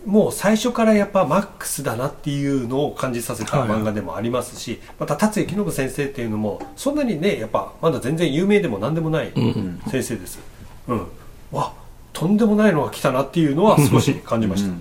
[0.06, 9.32] もう最初からやっぱマックスだなっていうのを感じさせた漫画でもありますし、また達幸信先生っていうのもそんなにねやっぱまだ全然有名でも何でもない
[9.88, 10.40] 先生です、
[10.88, 11.06] うん。
[11.52, 11.72] わ
[12.12, 14.74] とんでもないのが来たなっていうのは少し感じました、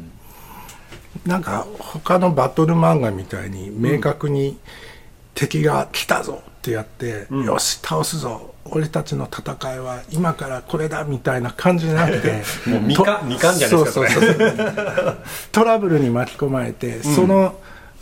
[1.25, 4.57] なんか他のバトル漫画みたいに明確に
[5.33, 8.53] 敵が来たぞってやって、よし倒すぞ。
[8.65, 15.17] 俺たちの戦いは今からこれだみたいな感じじゃなくて もう未完未完じゃないですかそうそうそう。
[15.51, 17.55] トラブルに巻き込まれて、その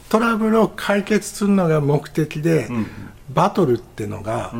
[0.10, 2.70] トラブルを解決するのが目的で、
[3.30, 4.54] バトルってのが、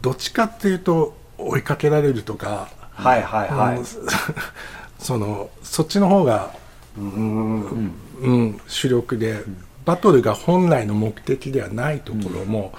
[0.00, 3.84] どっちかっていうと追いかけられるとか、はいはいはい、うん
[4.98, 6.50] そのそっちの方が、
[6.98, 9.42] うん主力で、
[9.84, 12.72] バトルが本来の目的ではないところも、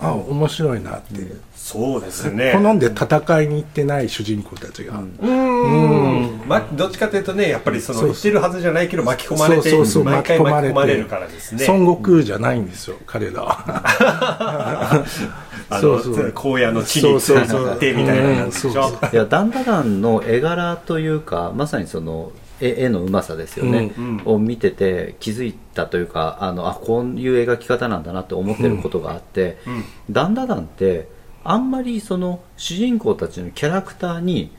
[0.00, 2.52] あ面白いなって、そうですね。
[2.52, 6.40] 好んで戦いに行ってない主人公たちが、うん。
[6.46, 10.72] ま、どっちかというとねやっぱりそのそう言ってるはずじゃないけど巻き込まれてそうそう巻き込まれて。
[10.72, 11.64] 巻き込まれるからですね。
[11.68, 15.04] 孫悟空じゃないんですよ、彼らは。
[15.70, 16.32] あのそうそう。
[16.34, 18.30] 荒野の地にそうそうそう行ってみたいな。
[18.30, 18.88] やつでしょう。
[18.88, 29.58] んそういやダンダダンの絵柄というかまさにその絵絵のうまさですよね、うんを見てて気づいたというかあのあこういう描き方なんだなって思ってることがあって、
[30.10, 31.08] ダンダダンって
[31.44, 34.50] あんまりその主人公たちのキャラクターに、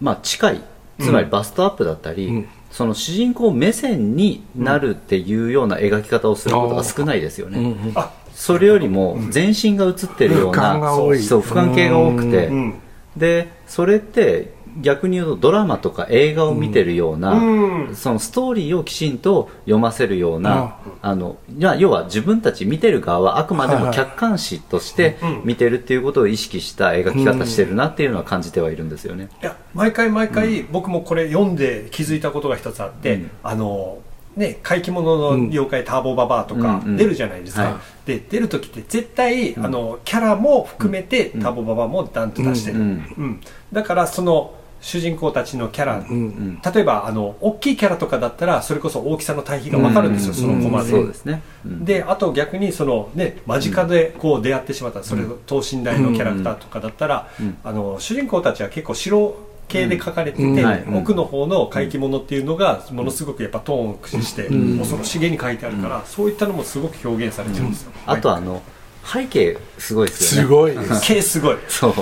[0.00, 0.62] まあ、近い
[1.00, 2.48] つまりバストアップだったり、うん。
[2.70, 12.74] その主人公目線になるっていうような描き方をすることが少ないですよね、うんあそれよりも全身が映ってるような、そう俯瞰系が多くて、うん。
[13.16, 17.96] でそれって逆に言うとドラマとか映画を見てるような、うん。
[17.96, 29.28] そのストーリーをきちんと読ませるような、あのいや要は自分たち見てる側はあくまでも客観視として見てるっていうことを意識した描き方してるなっていうのは感じてはいるんですよね。
[29.42, 33.30] いや毎回毎回僕もこれ読んで気づいたことが一つあって、うん。
[33.42, 33.98] あの
[34.36, 37.74] ね怪奇物の妖怪ターボババアとかうんうん出るじゃないですか、はい。
[38.06, 43.40] で出る時って絶対、あのキャラも含めて、ターボババアもダンと出してる、ううんん。
[43.72, 51.42] だからその主人公たちのキャラ、ん例えばあの大きいキャラとかだったらそれこそ大きさの対比が分かるんですよ、そのコマで、そうですね。
[51.64, 51.84] うん。
[51.84, 57.28] であと逆にその、ね、間近でこう出会ってしまった、それ等身大のキャラクターとかだったら、
[57.64, 59.36] あの主人公たちは結構白
[59.68, 60.64] 系で描かれてて、うん。
[60.64, 60.84] はい。
[60.94, 64.44] 奥の方の怪奇物っていうのがものすごくやっぱトーンを駆使して、
[64.78, 68.62] 恐ろしげに描いてあるから、そういったのもすごく表現されてるんですよ、あとあの
[69.04, 70.46] 背景すごいですよね。
[70.46, 71.00] すごいです。
[71.06, 71.56] 系すごい。
[71.68, 71.94] そう。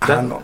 [0.00, 0.42] あの、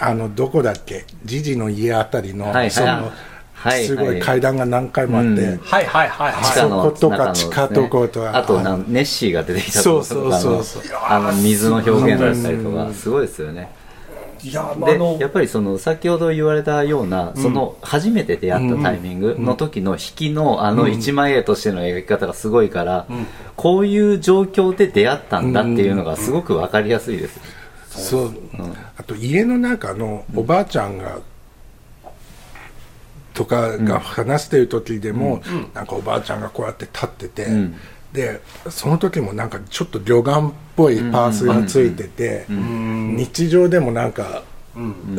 [0.00, 2.70] あの、どこだっけ、ジジの家あたりの、はいはい。
[2.70, 5.58] その、はいすごはいい階段が何回もあって、うん。
[5.58, 6.44] はいはいはいはい。
[6.44, 13.72] 地下のそことか地下とことかあとなんネッシーが出てきたとかそうそうそうのあの水の表現だったりとかすごいですよね。
[14.44, 23.06] いやでやっぱりその先ほど言われたようなその初めて出会ったタイミングの時の引きのあの一枚絵としての描き方がすごいから
[23.56, 27.40] こういう状況で出会ったんだっていうのがすごく分かりやすいです
[27.98, 28.34] そう、
[28.96, 31.18] あと家の中のおばあちゃんが、
[33.34, 35.42] とかが話してる時でも、
[35.74, 37.74] なんかおばあちゃんがこうやって立ってて、ん。
[38.12, 44.42] でその時もなんかちょっと旅館っぽいパースがついてて、日常でもなんか、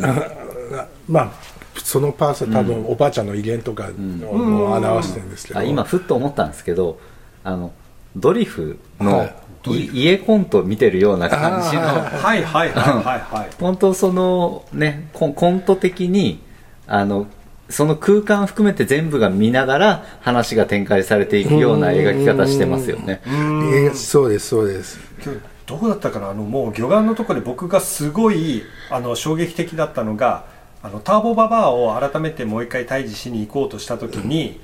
[0.02, 1.32] あ まあ
[1.76, 3.90] そのパースは多分おばあちゃんの威厳とか
[4.24, 6.98] を表してるんですけど、あ今ふっと思ったんですけど
[7.44, 7.72] あの
[8.16, 9.30] ドリフの、
[9.66, 13.50] 家コント見てるような感じのはいはいはいはいはい。
[13.60, 16.40] 本当そのねコンコント的に
[16.86, 17.26] あの
[17.68, 23.20] その空間含めて全部が見ながら話が展開されていくような描き方してますよね。
[23.26, 24.98] えそうですそうです。
[25.22, 26.30] 今日どこだったかな？
[26.30, 30.46] あのもう魚眼のところで僕がすごいあの衝撃的だったのが
[30.82, 34.58] あのターボババアを改めてもう一回退治しに行こうとした時に、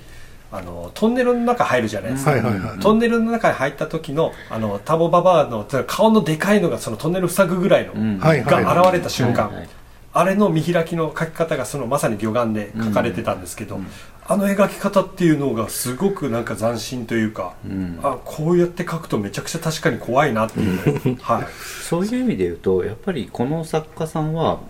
[0.53, 2.79] あのトンネルの中入るじゃないですか、はいはいはい。
[2.79, 8.19] トンネルの中に入った時のあのターボババアの顔のでかいのがそのトンネル塞ぐぐらいの、ん。
[8.19, 8.65] はいはい。
[8.65, 9.69] が現れた瞬間、はいはい。
[10.13, 13.81] あれの見開きの描き方がそのまさに魚眼で描かれてたんですけど、
[14.29, 17.99] あの描き方っていうのがすごくなんか斬新というか、ん。
[18.03, 21.47] あこうやって描くとめちゃくちゃ確かに怖いなっていう、 はい、
[21.83, 24.61] そういう意味で言うとやっぱりこの作家さんは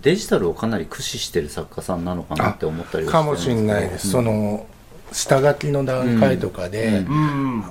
[0.00, 4.66] デジタルをかなり駆使してる作家さんなのかなって思ったりはかもしれないです、その
[5.14, 7.64] 下書きの段階とかで、うん。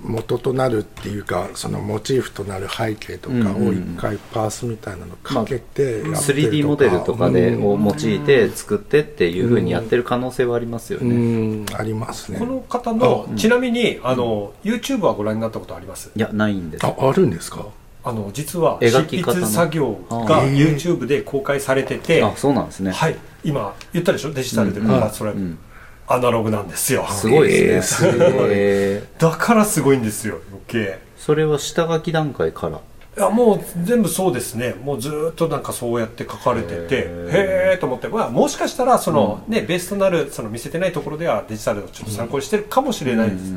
[0.00, 11.66] 元となるっていうかそのモチーフとなる背景とかを一回パースみたいなのかけてやってるとか、3D モデルとかでうんを用いて作ってっていうふうにやってる可能性はありますようね、ん。
[11.74, 12.38] ありますね。
[12.38, 16.12] この方の、ちなみにあの YouTube はご覧になったことあります？
[16.14, 16.86] いやないんです。
[16.86, 17.66] ああるんですか？
[18.04, 20.56] あの実は執筆作業あがー。
[20.56, 23.16] YouTube で公開されてて、あそうなんですね、はい。
[23.42, 24.32] 今言ったでしょ？
[24.32, 25.58] デジタルで、うんまあそれ、ん
[26.08, 27.06] アナログなんですよ。
[27.10, 28.12] すごいですね、
[28.50, 30.78] えーだからすごいんですよ余計。
[30.78, 32.80] ーそれは下書き段階から？
[33.16, 34.74] いやもう全部そうですね。
[34.82, 43.52] もうずーっとなんかそうやって書かれててへへえと思って、まあ、もしかしたらその、ねベースとなるその見せてないところではデジタルをちょっと参考にしてるかもしれないです、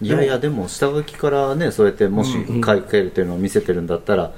[0.00, 2.32] いやいやでも下書きからねそうやってもし
[2.64, 4.32] 書けるっていうのを見せてるんだったら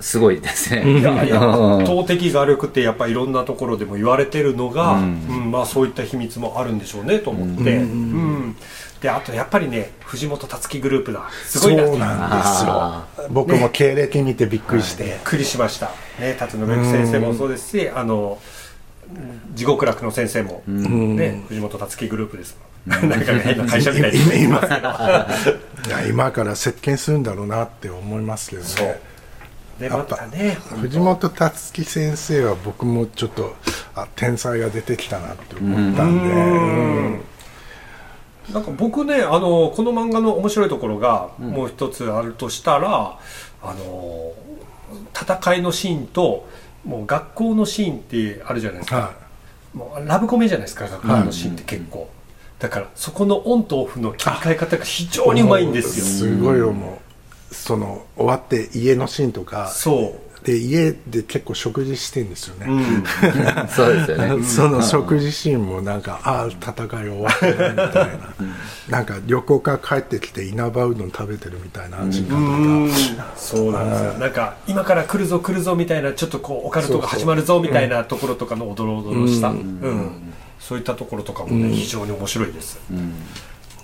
[0.00, 1.00] すごいですね。
[1.00, 1.82] いやいやうん。
[1.82, 8.56] 圧倒的画力ってやっぱいろんなところでも言われてるのが、ううんんまあ、そういった秘密もあるんでしょうねと思って、うん。
[9.00, 11.28] であとやっぱりね藤本辰樹グループだ。
[11.44, 18.38] すごいなってそうなんですあよ僕も経歴見てびっくりして、びっくりしました、ね、辰野め先生もそうですしあの
[19.54, 22.68] 地獄楽の先生も、ね、藤本辰樹グループですもん。
[22.88, 28.96] なんか変な会社みたいに言いますけどいや今から席巻するんだろうなって思いますけどそう
[29.80, 33.54] ねでまたね藤本辰樹先生は僕もちょっと
[33.94, 37.20] あ天才が出てきたなって思ったんで、うん。
[38.52, 43.18] なんか僕ねあのこの漫画の面白いところがもう一つあるとしたら、
[43.62, 44.32] あの
[45.14, 46.48] 戦いのシーンと
[46.84, 49.12] もう学校のシーンってあるじゃないですか、は
[49.74, 52.08] もうラブコメじゃないですか学校のシーンって結構、
[52.58, 56.04] だからそこのオンとオフの切り替え方が非常にうまいんですよ。
[56.06, 57.07] すごい思う
[57.50, 64.42] その終わって家のシーンとかそで家で結構食事してんですよね、う、うん、そうですよね。
[64.44, 68.34] その食事シーンもなんかああ戦い終わってるみたいな。
[68.88, 74.12] なんか旅行から帰ってきて稲葉うどん食べてるみたいな時間とか、そうなんですよ。
[74.14, 80.32] なんか今から来るぞ来るぞみたいなちょっとこうオカルトが始まるぞみたいなところとかのおどろおどろした、うん。
[80.60, 82.78] そういったところとかもね、非常に面白いです、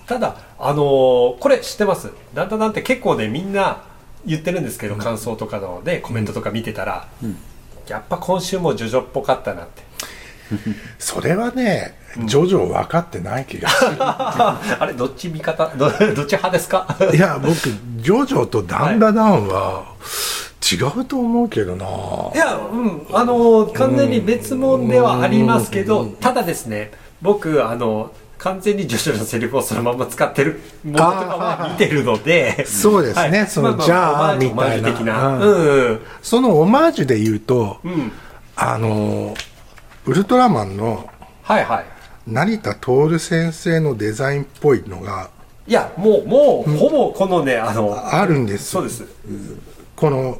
[0.07, 2.09] ただあのーこれ知ってます？
[2.33, 3.83] だんだんだんって結構ねみんな
[4.25, 7.07] 言ってるんですけど、感想とかのねコメントとか見てたら、
[7.87, 9.83] やっぱ今週もジョジョっぽかったなって。
[10.99, 13.95] それはねジョジョ分かってない気がする。
[13.99, 15.67] あれどっち味方？
[15.75, 16.87] どどっち派ですか？
[17.13, 19.85] いや僕ジョジョとダンダダンは
[20.71, 21.85] 違うと思うけどな、
[22.33, 26.91] いや、うん、あの完全に別物ではありますけど、ただですね、
[27.21, 28.11] 僕、あの
[28.45, 33.47] 完全にジョジョのセリフをそのまま使ってるものとかは見てるので、そうですね。
[33.47, 35.37] そのじゃあオマージュみたいな。
[35.39, 35.87] うん。
[35.87, 38.11] うん、そのオマージュで言うと、うん、
[38.55, 39.33] あの
[40.05, 41.09] ウルトラマンの
[41.41, 41.85] はいはい。
[42.27, 45.31] 成田徹先生のデザインっぽいのが
[45.67, 48.65] いや、もう、もう、ほぼこのね、あの、あるんです。
[48.69, 49.03] そうです。
[49.95, 50.39] この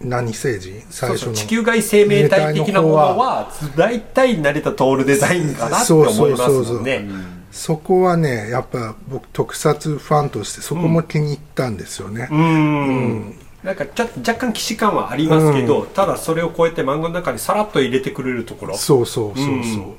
[0.00, 1.32] 何星人最初の。
[1.32, 7.08] 地球外生命体的なものは、大体成田徹デザインかなって思いますもんね。
[7.50, 13.34] そこはねやっぱ僕特撮ファンとしてそこも気に入ったんですよね、うん。
[13.64, 18.76] なんかちょっと若干既視感はありますけど、ただそれを超えて漫画の中にさらっと入れてくれるところ。
[18.76, 19.94] そうそうそうそう、うん。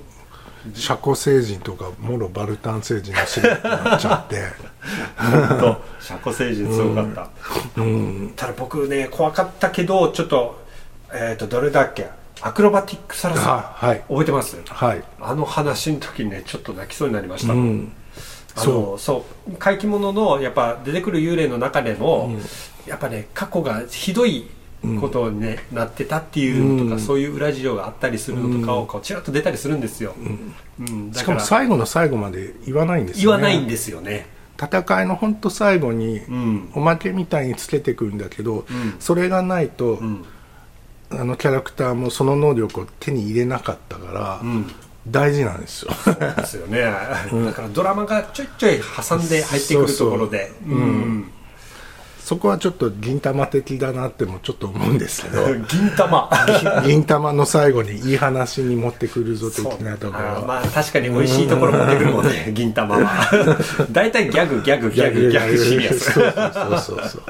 [0.76, 4.44] シャコ星人とかモロバルタン星人のシリーズになっちゃって
[5.60, 7.30] とシャコ星人すごかった、
[8.36, 10.60] ただ僕ね怖かったけどちょっと
[11.14, 12.08] えっ、とどれだっけ？
[12.42, 14.00] アクロバティックサラあサはい。
[14.08, 14.58] 覚えてます？
[14.66, 15.04] はい。
[15.20, 17.92] あの話の時にねちょっと泣きそうになりました、うん。
[18.56, 19.58] あのそう。
[19.58, 22.32] 怪奇物のやっぱ出てくる幽霊の中でも、
[22.88, 24.48] やっぱね過去がひどい
[25.02, 27.02] ことに、ねなってたっていうのとか、うん。
[27.02, 30.14] そういう裏事情があったりするのとかをこうちらっと出たりするんですよ、
[30.80, 31.12] うん。
[31.12, 33.22] しからも最後の最後まで言わないんですよね。
[33.22, 34.28] 言わないんですよね
[34.60, 36.72] 戦いの本当最後にうん。
[36.74, 38.66] おまけみたいにつけてくるんだけど、ん。
[39.00, 40.26] それがないと、うん。
[41.12, 44.72] あのキャラクターもその能力を手に入れなかったから、うん。
[45.08, 45.92] 大事なんですよ。
[46.36, 50.48] ですよね、だからドラマがちょいちょい挟んで入ってくるところで。
[50.48, 50.78] そうそう。
[50.78, 51.32] うん
[52.30, 55.48] そこはちょっと銀玉的だなってもちょっと思うんですけど。
[55.66, 56.30] 銀玉。
[56.86, 60.46] 銀玉の最後にいい話に持ってくるぞ的なところ。
[60.46, 63.32] まあ確かに美味しいところ持ってくるもんね銀玉は。
[63.90, 66.44] 大体ギャグギャグギャグギャグシリアスそうそう
[66.80, 67.24] そうそう。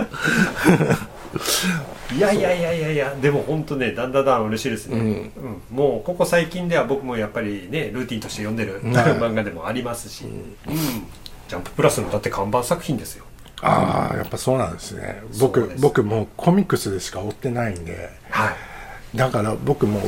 [2.17, 5.31] いやいやいやいやいやでも本当ねだんだんだん嬉しいですね、うん。
[5.71, 8.83] もうここ最近では僕もやっぱりねルーティンとして読んでる、はい。
[9.13, 10.27] 漫画でもありますし、う
[10.73, 10.75] ん。
[11.47, 13.23] ジャンププラスのだって看板作品ですよ
[13.61, 15.21] ああやっぱそうなんですね。
[15.39, 18.51] 僕す僕もうコミックスでしか追ってないんでは
[19.13, 19.17] い。
[19.17, 20.01] だから僕も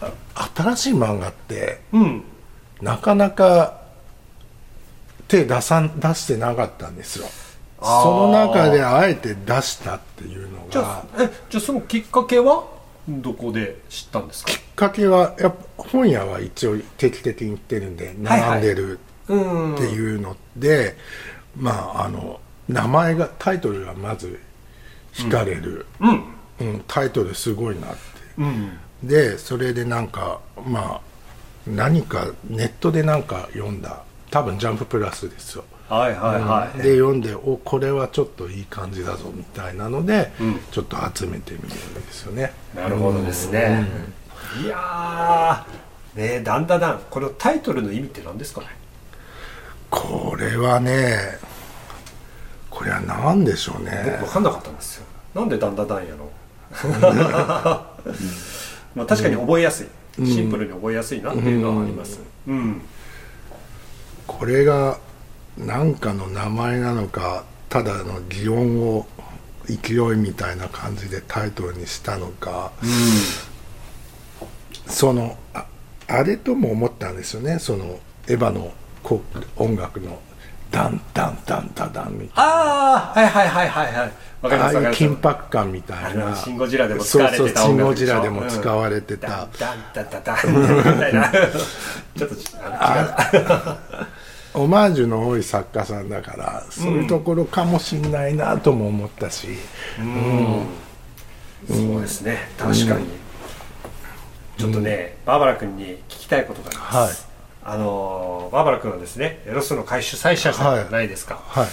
[0.00, 2.24] あ新しい漫画ってうん。
[2.80, 3.80] なかなか
[5.28, 7.26] 手出さん出してなかったんですよ。
[7.80, 12.66] その中であえて出したっていうのじゃえじゃあそのきっかけは
[13.08, 14.50] どこで知ったんですか？
[14.50, 18.50] きっかけはやっぱ本屋は一応定期的に行ってるんではいはい。
[18.50, 18.98] 並んでる
[19.28, 20.96] うんっていうので、
[21.56, 24.40] まああの名前がタイトルがまず
[25.12, 26.24] 惹かれる、うん。
[26.60, 27.96] うんタイトルすごいなって。
[28.38, 28.78] うん。
[29.02, 31.00] でそれでなんかまあ
[31.66, 34.02] 何かネットでなんか読んだ。
[34.30, 35.64] 多分「ジャンププラス」ですよ。
[35.88, 40.60] はいはいはい、で読んでおこれはちょっといい感じだぞみたいなので、うん。
[40.70, 41.74] ちょっと集めてみるんで
[42.10, 42.52] すよね。
[42.74, 43.86] なるほどですね、
[44.64, 46.20] いやー。
[46.38, 47.00] ねだんだんだん。
[47.10, 48.68] このタイトルの意味って何ですかね？
[49.90, 51.38] これはね
[52.74, 54.18] これは何でしょうね。
[54.20, 55.06] 僕分かんなかったんですよ。
[55.32, 56.28] なんでだんだんだんやろ
[58.96, 62.20] まあ確かに覚えやすい、シンプルに覚えやすいなっていうのはあります。
[62.48, 62.82] うん、
[64.26, 64.98] これが
[65.56, 69.06] 何かの名前なのかただの擬音を
[69.66, 72.72] 勢いみたいな感じでタイトルにしたのか、
[74.86, 75.66] そのあ
[76.08, 77.58] あれとも思ったんですよね。
[77.60, 78.72] そのエヴァの
[79.56, 80.18] 音楽の
[80.74, 84.12] ダンダンダンダダンみたいああはいはいはいはいはい。
[84.42, 86.36] わかりなああいう緊迫感みたいな。
[86.36, 92.40] シン・ゴジラでも使われてたそうそうシン・ゴジラでも使われてた、ダンダンダンダンダンみたいなちょっと違う
[94.54, 99.48] オマージュの多い作家さんだからそういうところかもしんないなとも思ったし、
[101.66, 103.06] そうですね確かに、
[104.58, 107.28] ちょっとね、バーバラ君に聞きたいことがあります、
[107.64, 111.66] あのバーバラ君はですねエロスの回主催者じゃないですか、はい。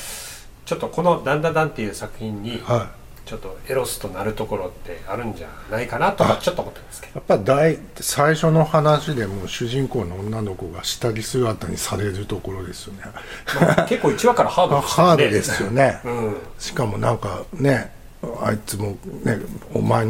[0.66, 3.02] ちょっとこの「ダンダダン」っていう作品に、はい。
[3.24, 7.14] ちょっとエロスとなるところってあるんじゃないかなとかちょっと思ったんですけど。
[7.16, 13.04] やっぱ大最初の話でもう主人公の女の子が下着姿にされるところですよね。
[13.62, 16.38] まあ結構1話からハードでした ハードですよね、うん。
[16.58, 17.94] しかもなんかね
[18.42, 19.40] あいつもね
[19.74, 20.06] お前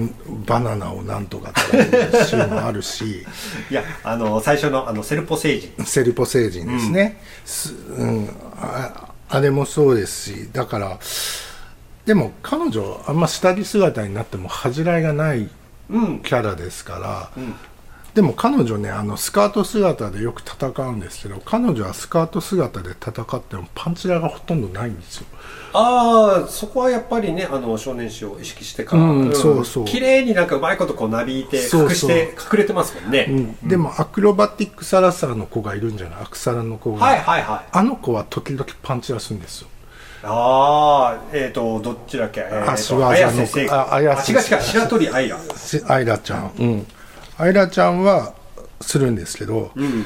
[0.45, 1.91] バナナをなんとかとかいう
[2.26, 3.26] シーンもあるし。
[3.72, 5.86] いやあの最初のあのセルポ星人。
[5.86, 10.99] セルポ星人ですね、すうん、ああれもそうですしだから
[12.05, 15.49] でも彼女あんま下着姿になっても恥じらいがない
[15.89, 16.20] うん。
[16.20, 17.43] キャラですから、
[18.14, 25.26] でも彼女ねあのスカート姿でよく戦うんですけど彼女はスカート姿で戦ってもパンチラがほとんんですよ
[25.74, 29.86] ああそこはやっぱりねあの少年誌を意識してから、うんそうそう。
[29.86, 33.67] 綺麗になんかうまいことこうなびいて隠して隠れてますもんね、うん。
[33.67, 36.22] でもアクロバティックサラサーの子がいるんじゃない？
[36.24, 37.69] アクサラの子が、はいはいはい。
[37.72, 39.67] あの子は時々パンチラするんですよ。
[40.24, 43.74] ああえっ、ー、とどっちだっけ、えーと、足技の綾瀬聖子。
[43.74, 44.34] あ綾瀬。
[44.34, 46.51] 違う違う白鳥愛がしアイラちゃん。
[46.59, 46.88] うん。
[47.38, 48.34] アイラちゃんは
[48.82, 50.05] するんですけど、うん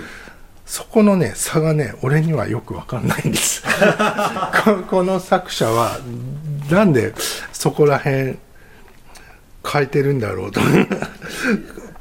[0.66, 3.64] そこのね差がね俺にはよく分かんないんです。
[4.66, 6.00] ここの作者は
[6.70, 7.14] なんで
[7.54, 8.38] そこら辺
[9.64, 10.60] 変えてるんだろうと。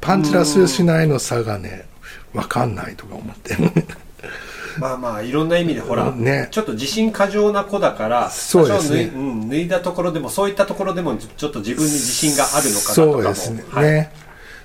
[0.01, 1.85] パンチラするしないの差がね
[2.33, 3.55] 分かんないとか思って。
[4.79, 6.49] まあまあいろんな意味でほら、ね。
[6.51, 9.03] ちょっと自信過剰な子だからそうですね。
[9.15, 13.13] うん、脱いだところでもそういったところでもちょっと自分に自信があるのかなとかも。
[13.13, 13.83] そうですね,、はい。
[13.85, 14.11] ね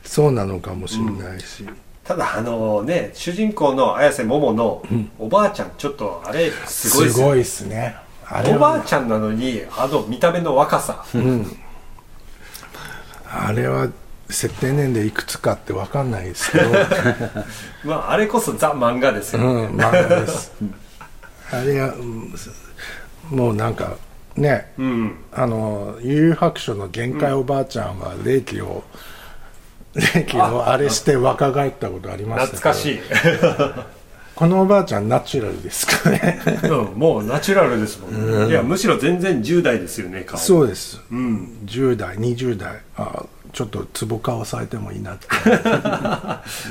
[0.05, 1.65] そうなのかもしれないし、
[2.11, 4.83] ただあのね主人公の綾瀬桃の
[5.17, 7.95] おばあちゃんちょっとあれすごいですごいですね。
[8.27, 11.05] あれおばあはちゃんなのにあの見た目の若さ、
[13.31, 13.89] あれは
[14.29, 16.65] 設定年齢いくつかって分かんないですけど。
[17.89, 20.53] まああれこそザ漫画ですよ、うん漫画です。
[21.53, 22.35] あれは、うん
[23.31, 23.99] もうなんか
[24.35, 25.15] ねうん。
[25.31, 28.81] あの悠々白書の限界おばあちゃんは霊気を、霊
[30.27, 33.01] 気をあれして若返ったことありました懐かしい、
[34.37, 36.41] このおばあちゃんナチュラルですかね。
[36.63, 40.39] うん、もうナチュラルですもん、いやむしろ全然10代ですよね顔。
[40.39, 41.59] そうです、うん。
[41.65, 42.81] 10代20代。
[42.97, 45.27] あちょっと壺顔されてもいいなって。
[45.35, 45.53] ちょっ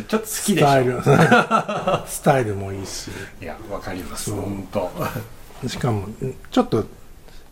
[0.08, 0.66] と好きでしょ。
[0.66, 1.02] スタイル。
[2.08, 3.12] スタイルもいいし。
[3.42, 4.32] いやわかります。
[4.32, 4.90] 本当。
[5.68, 6.86] しかもうんちょっと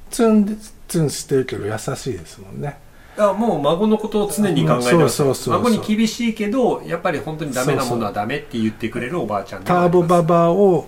[0.10, 2.78] ツンツンしてるけど優しいですもんね
[3.18, 5.16] いやもう孫のことを常に考えてうんます。
[5.16, 10.88] そうそう孫に厳しいけどやっぱり本当にダメなものはダメって言ってくれるおばあちゃんターボババアを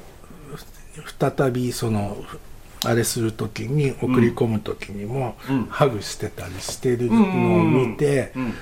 [1.19, 2.17] 再びその
[2.85, 5.65] あれする時に送り込む時にも、うん。
[5.65, 8.53] ハグしてたりしてるのを見て、うん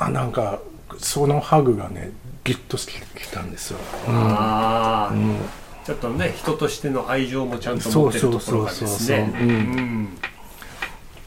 [0.00, 0.60] あなんか
[0.98, 2.12] そのハグがね
[2.44, 5.36] ギュッときたんですよ、ああ、うん。
[5.84, 10.08] ちょっとね人としての愛情もちゃんと持ってるところがですね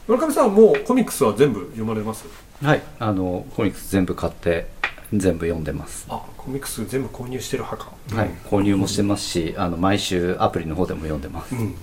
[0.08, 2.24] 村上さんはもうコミックスは全部読まれます？
[2.62, 4.66] はいあのコミックス全部買って
[5.12, 8.16] 全部読んでます、あコミックス全部購入してる派か。
[8.16, 11.74] はい購入もしてますしあの毎週アプリの方でも読んでます、うん。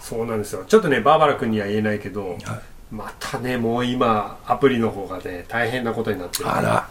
[0.00, 0.64] そうなんですよ。
[0.66, 2.38] ちょっとねバーバラ君には言えないけど、
[2.90, 6.88] またねもう今アプリの方がね大変なことになってるあら。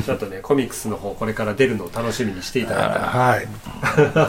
[0.00, 3.04] ちょっとねコミックスの方これから出るのを楽しみにしていただいたら。
[3.08, 3.46] はい。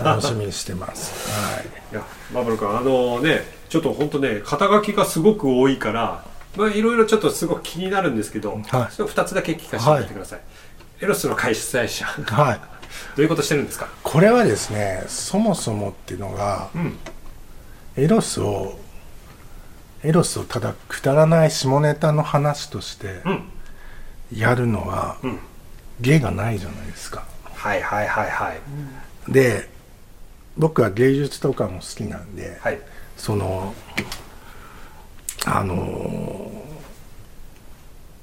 [0.06, 1.30] 楽しみにしてます。
[1.32, 1.66] はい。
[1.94, 3.42] いやバーバラ君あのね
[3.74, 6.24] ちょっと本当ね肩書きがすごく多いから
[6.56, 8.64] まあいろいろちょっとすごく気になるんですけど、はい。
[8.64, 10.42] ちょっと2つだけ聞かせてあげてください、
[11.02, 12.06] エロスの会主催者。
[12.06, 12.60] はい。
[12.60, 12.68] ど
[13.18, 13.88] ういうことしてるんですか？
[14.04, 16.96] これはですねそもそもっていうのが、ん。
[18.00, 18.78] エロスを
[20.04, 23.50] エロスをただくだらない下ネタの話としてうん。
[24.32, 25.40] やるのは、ん。
[26.00, 27.26] 芸がないじゃないですか。
[27.56, 29.32] はいはいはいはい。
[29.32, 29.68] で
[30.60, 32.80] 僕は芸術とかも好きなんで、はい
[33.24, 33.74] その
[35.46, 36.52] あの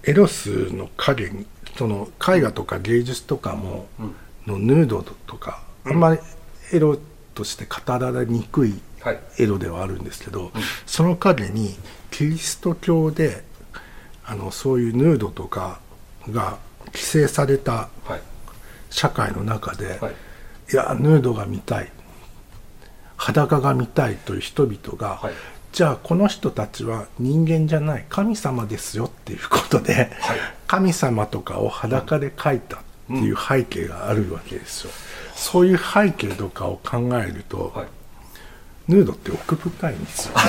[0.02, 1.46] エロスの影に
[1.78, 3.86] その絵画とか芸術とかも、
[4.46, 6.20] のヌードとかあんまり
[6.72, 6.98] エロ
[7.34, 9.20] として語られにくいはい。
[9.38, 10.52] エロではあるんですけど、
[10.84, 11.74] その影に
[12.10, 13.42] キリスト教で
[14.26, 15.80] あのそういうヌードとか
[16.30, 18.20] が規制されたはい。
[18.90, 20.12] 社会の中で、はい。
[20.74, 21.90] いやヌードが見たい
[23.20, 25.34] 裸が見たいという人々が、はい。
[25.72, 30.38] じゃあこの人たちは人間じゃない神様ですよっていうことで、はい。
[30.66, 34.90] 神様とかを裸で描いたっていう背景があるわけですよ、
[35.34, 37.86] そういう背景とかを考えると、はい。
[38.88, 40.34] ヌードって奥深いんですよ。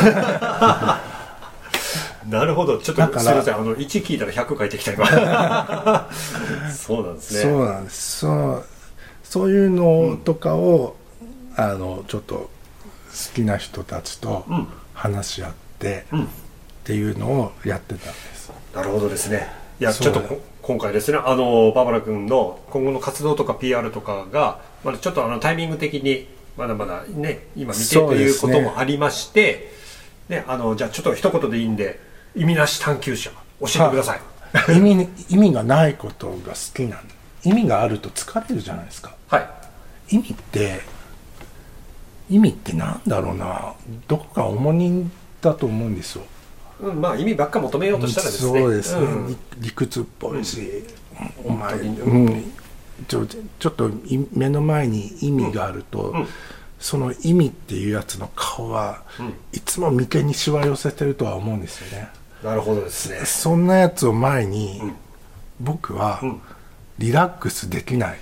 [2.30, 2.78] なるほど。
[2.78, 3.56] ちょっとすいません。
[3.56, 6.08] あの1聞いたら100書いてきた今
[6.72, 7.42] そうなんですね。
[7.42, 8.20] そうなんです。
[8.20, 8.66] そう
[9.24, 10.96] そういうのとかを、
[11.58, 12.50] あのちょっと好
[13.34, 14.68] きな人たちとうん。
[14.94, 16.24] 話し合って、うん。
[16.24, 16.28] っ
[16.84, 18.52] ていうのをやってたんです。
[18.76, 19.48] なるほどですね。
[19.80, 21.18] いやちょっとこ今回ですね。
[21.18, 29.72] あのバーバラ君の今後の活動とか PR とかがまだちょっとあのタイミング的にまだまだね今見てということもありまして
[30.30, 32.00] ねあのじゃあちょっと一言でいいんで
[32.36, 34.22] 意味なし探求者教えてください。
[34.78, 37.00] 意味に意味がないことが好きなん
[37.44, 39.16] 意味があると疲れるじゃないですか。
[39.30, 40.16] はい。
[40.16, 40.82] 意味って
[42.32, 43.74] 意味ってなんだろうな。
[44.08, 45.10] どこか重荷
[45.42, 46.24] だと思うんですよ。
[46.80, 48.60] うん、まあ意味ばっか求めようとしたらですね。
[48.60, 49.28] そうですね、ん。
[49.28, 50.84] 理理屈っぽいし、
[51.44, 52.00] お前、本当に。
[52.00, 52.54] うん、
[53.08, 56.28] ちょちょっとい目の前に意味があると、ん。
[56.80, 59.34] その意味っていうやつの顔は、うん。
[59.52, 62.10] いつも眉間にしわ寄せてるとは思うんですよね。
[62.44, 63.26] なるほどですね。
[63.26, 64.96] そんなやつを前に、ん。
[65.60, 66.42] 僕はん。
[66.98, 68.20] リラックスできない、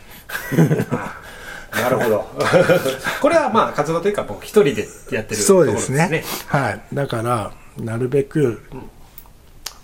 [1.71, 2.25] なるほど。
[3.21, 6.23] これはまあ活動というか僕一人でやってるとそうころでですすね。
[6.47, 6.81] はい。
[6.93, 8.61] だからなるべく、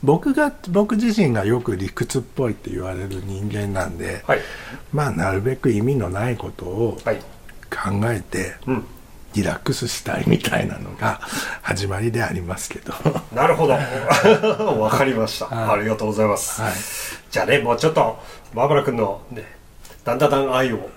[0.03, 4.39] 僕が僕自身がよく理屈っぽいって言われる人間なんで、はい。
[4.93, 7.17] まあなるべく意味のないことをはい。
[7.69, 8.85] 考えてうん。
[9.33, 11.19] リラックスしたいみたいなのが
[11.61, 12.93] 始まりでありますけど。
[13.33, 13.73] なるほど。
[14.79, 15.79] わかりました、はい。
[15.79, 16.73] ありがとうございます、はい。
[17.29, 18.17] じゃあねもうちょっと
[18.53, 19.43] バーバラ君のね
[20.05, 20.89] だんだだん愛を。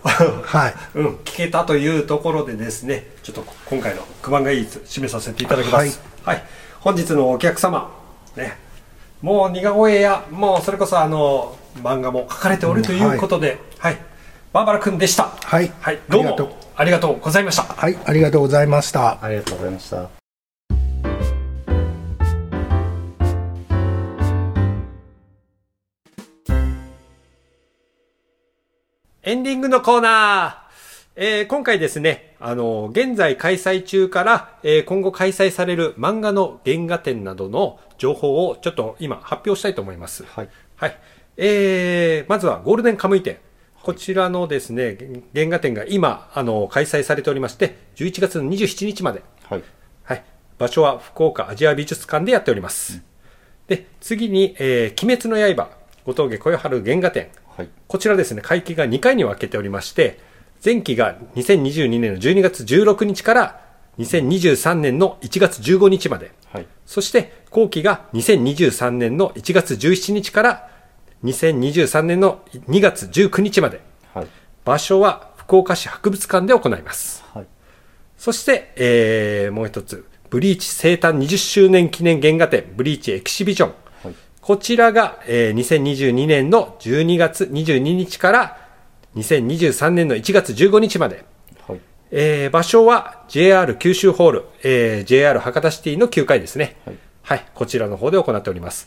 [0.44, 0.74] はい。
[0.94, 6.00] うん聞けたというところでですねちょっと今回の九番がいい締めさせていただきます。
[6.24, 6.44] はい、
[6.80, 7.90] 本日のお客様
[8.36, 8.58] ね。
[9.22, 13.98] もう似顔絵やもうそれこそあの漫画も描かれておるということで、はい、
[14.52, 15.30] バーバラ君でした。
[15.42, 15.72] はい。
[15.80, 16.46] はい、どうありがとう。
[16.48, 17.62] もありがとうございました。
[17.62, 17.98] はい。
[18.04, 19.18] ありがとうございました。
[19.22, 20.17] ありがとうございました
[29.24, 30.68] エンディングのコーナー
[31.16, 40.24] えー今回ですね、あの、現在開催中から、えー今後開催される漫画の原画展などの情報をちょっと今発表したいと思います。
[40.24, 40.48] はい。
[40.76, 40.96] はい。
[41.36, 43.38] えー、まずはゴールデンカムイ展。
[43.82, 44.96] こちらのですね、
[45.34, 49.24] 原画展が今、あの、開催されておりまして、11月の27日まで。
[49.42, 49.64] はい。
[50.04, 50.24] はい。
[50.58, 53.02] 場所は福岡アジア美術館でやっております。
[53.66, 55.70] で、次に、えー、鬼滅の刃、
[56.06, 57.28] 後藤家小夜春原画展。
[57.58, 57.70] はい。
[57.88, 60.20] こちらですね、会期が2回に分けておりまして、
[60.64, 63.60] 前期が2022年の12月16日から
[63.98, 66.30] 2023年の1月15日まで。
[66.52, 66.66] はい。
[66.86, 70.70] そして後期が2023年の1月17日から
[71.24, 73.80] 2023年の2月19日まで。
[74.14, 74.28] はい。
[74.64, 77.24] 場所は福岡市博物館で行います。
[77.34, 77.46] はい。
[78.16, 83.72] そして、えー、もう一つ、ブリーチ生誕20周年記念原画展、ブリーチエキシビジョン。
[84.48, 84.56] はい。
[84.56, 88.56] こちらが、えー2022年の12月22日から
[89.16, 91.24] 2023年の1月15日まで。
[91.66, 91.80] はい。
[92.10, 96.76] えー場所は JR 九州ホール、えー JR 博多シティの9階ですね。
[96.86, 97.44] はいはい。
[97.54, 98.86] こちらの方で行っております。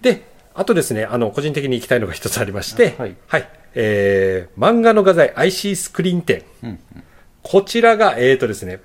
[0.00, 3.16] で、あとですね、あの、個人的に行きたいのが一つありまして、はい
[3.74, 6.42] えー漫画の画材 IC スクリーン展。
[6.64, 6.78] うん。
[7.48, 8.80] こちらが、えーとですね、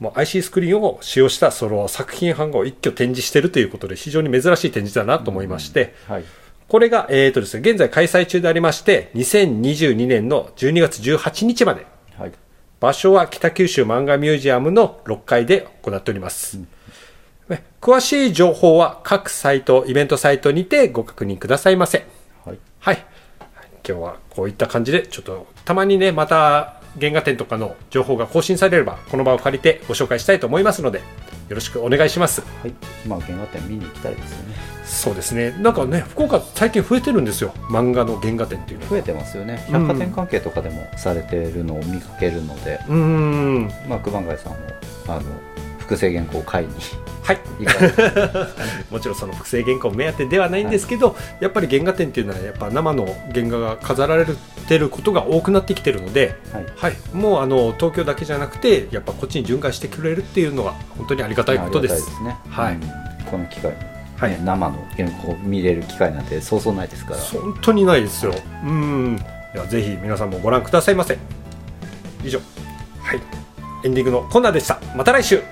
[0.00, 6.24] もう IC スクリーンを使用したその作品版画を一挙展示しているということで、非常に珍しい展示だなと思いまして、はい。
[6.66, 11.86] これが、えーとですね、現在開催中でありまして、2022年の12月18日まで、
[12.18, 12.32] はい。
[12.80, 16.58] 場所は北九州漫画ミュージアムの6階で行っております。
[17.48, 22.04] ね詳しい情報は各サイト、イベントサイトにてご確認くださいませ。
[22.44, 22.58] はい。
[22.80, 23.04] はい。
[23.88, 30.98] 今日はこういった感じで、ちょっとたまにね、また原画展とかの情報が更新されれば、この場を借りてご紹介したいと思いますので、
[31.48, 32.42] よろしくお願いします。
[32.62, 32.74] はい。
[33.06, 34.54] まあ、原画展見に行きたいですよね。
[34.84, 35.52] そうですね。
[35.60, 37.52] なんかね、福岡最近増えてるんですよ。
[37.68, 38.90] 漫画の原画展っていうのが。
[38.90, 39.64] 増えてますよね。
[39.70, 43.70] 百貨店関係とかでもされてるのを見かけるので、うーん。
[43.88, 44.58] まあ、熊谷さんも、
[45.08, 45.22] あの、
[45.90, 46.74] 複製原稿を買いに
[47.22, 47.40] はい。
[48.90, 54.24] もちろんその複製原稿目当てではないんですけど、やっぱり原画展っていうのはやっぱ生の原画が飾られ
[54.68, 56.66] てることが多くなってきてるので、はい。
[56.76, 62.06] はい、もうあの東京だけじゃなくてやっぱこっちに巡回してくれるっていうのは本当にありがたいことです。
[62.06, 62.36] ですね。
[62.48, 62.80] はいうん
[63.30, 63.76] この機会に、
[64.16, 67.18] はいね生の原稿を見れる機会なんてそうそうないですから。
[67.18, 68.34] 本当にないですよ。
[68.64, 69.16] うん。
[69.52, 71.18] ではぜひ皆さんもご覧くださいませ。
[72.24, 72.40] 以上。
[73.02, 73.20] はい。
[73.84, 74.80] エンディングのコーナーでした。
[74.96, 75.42] また来週。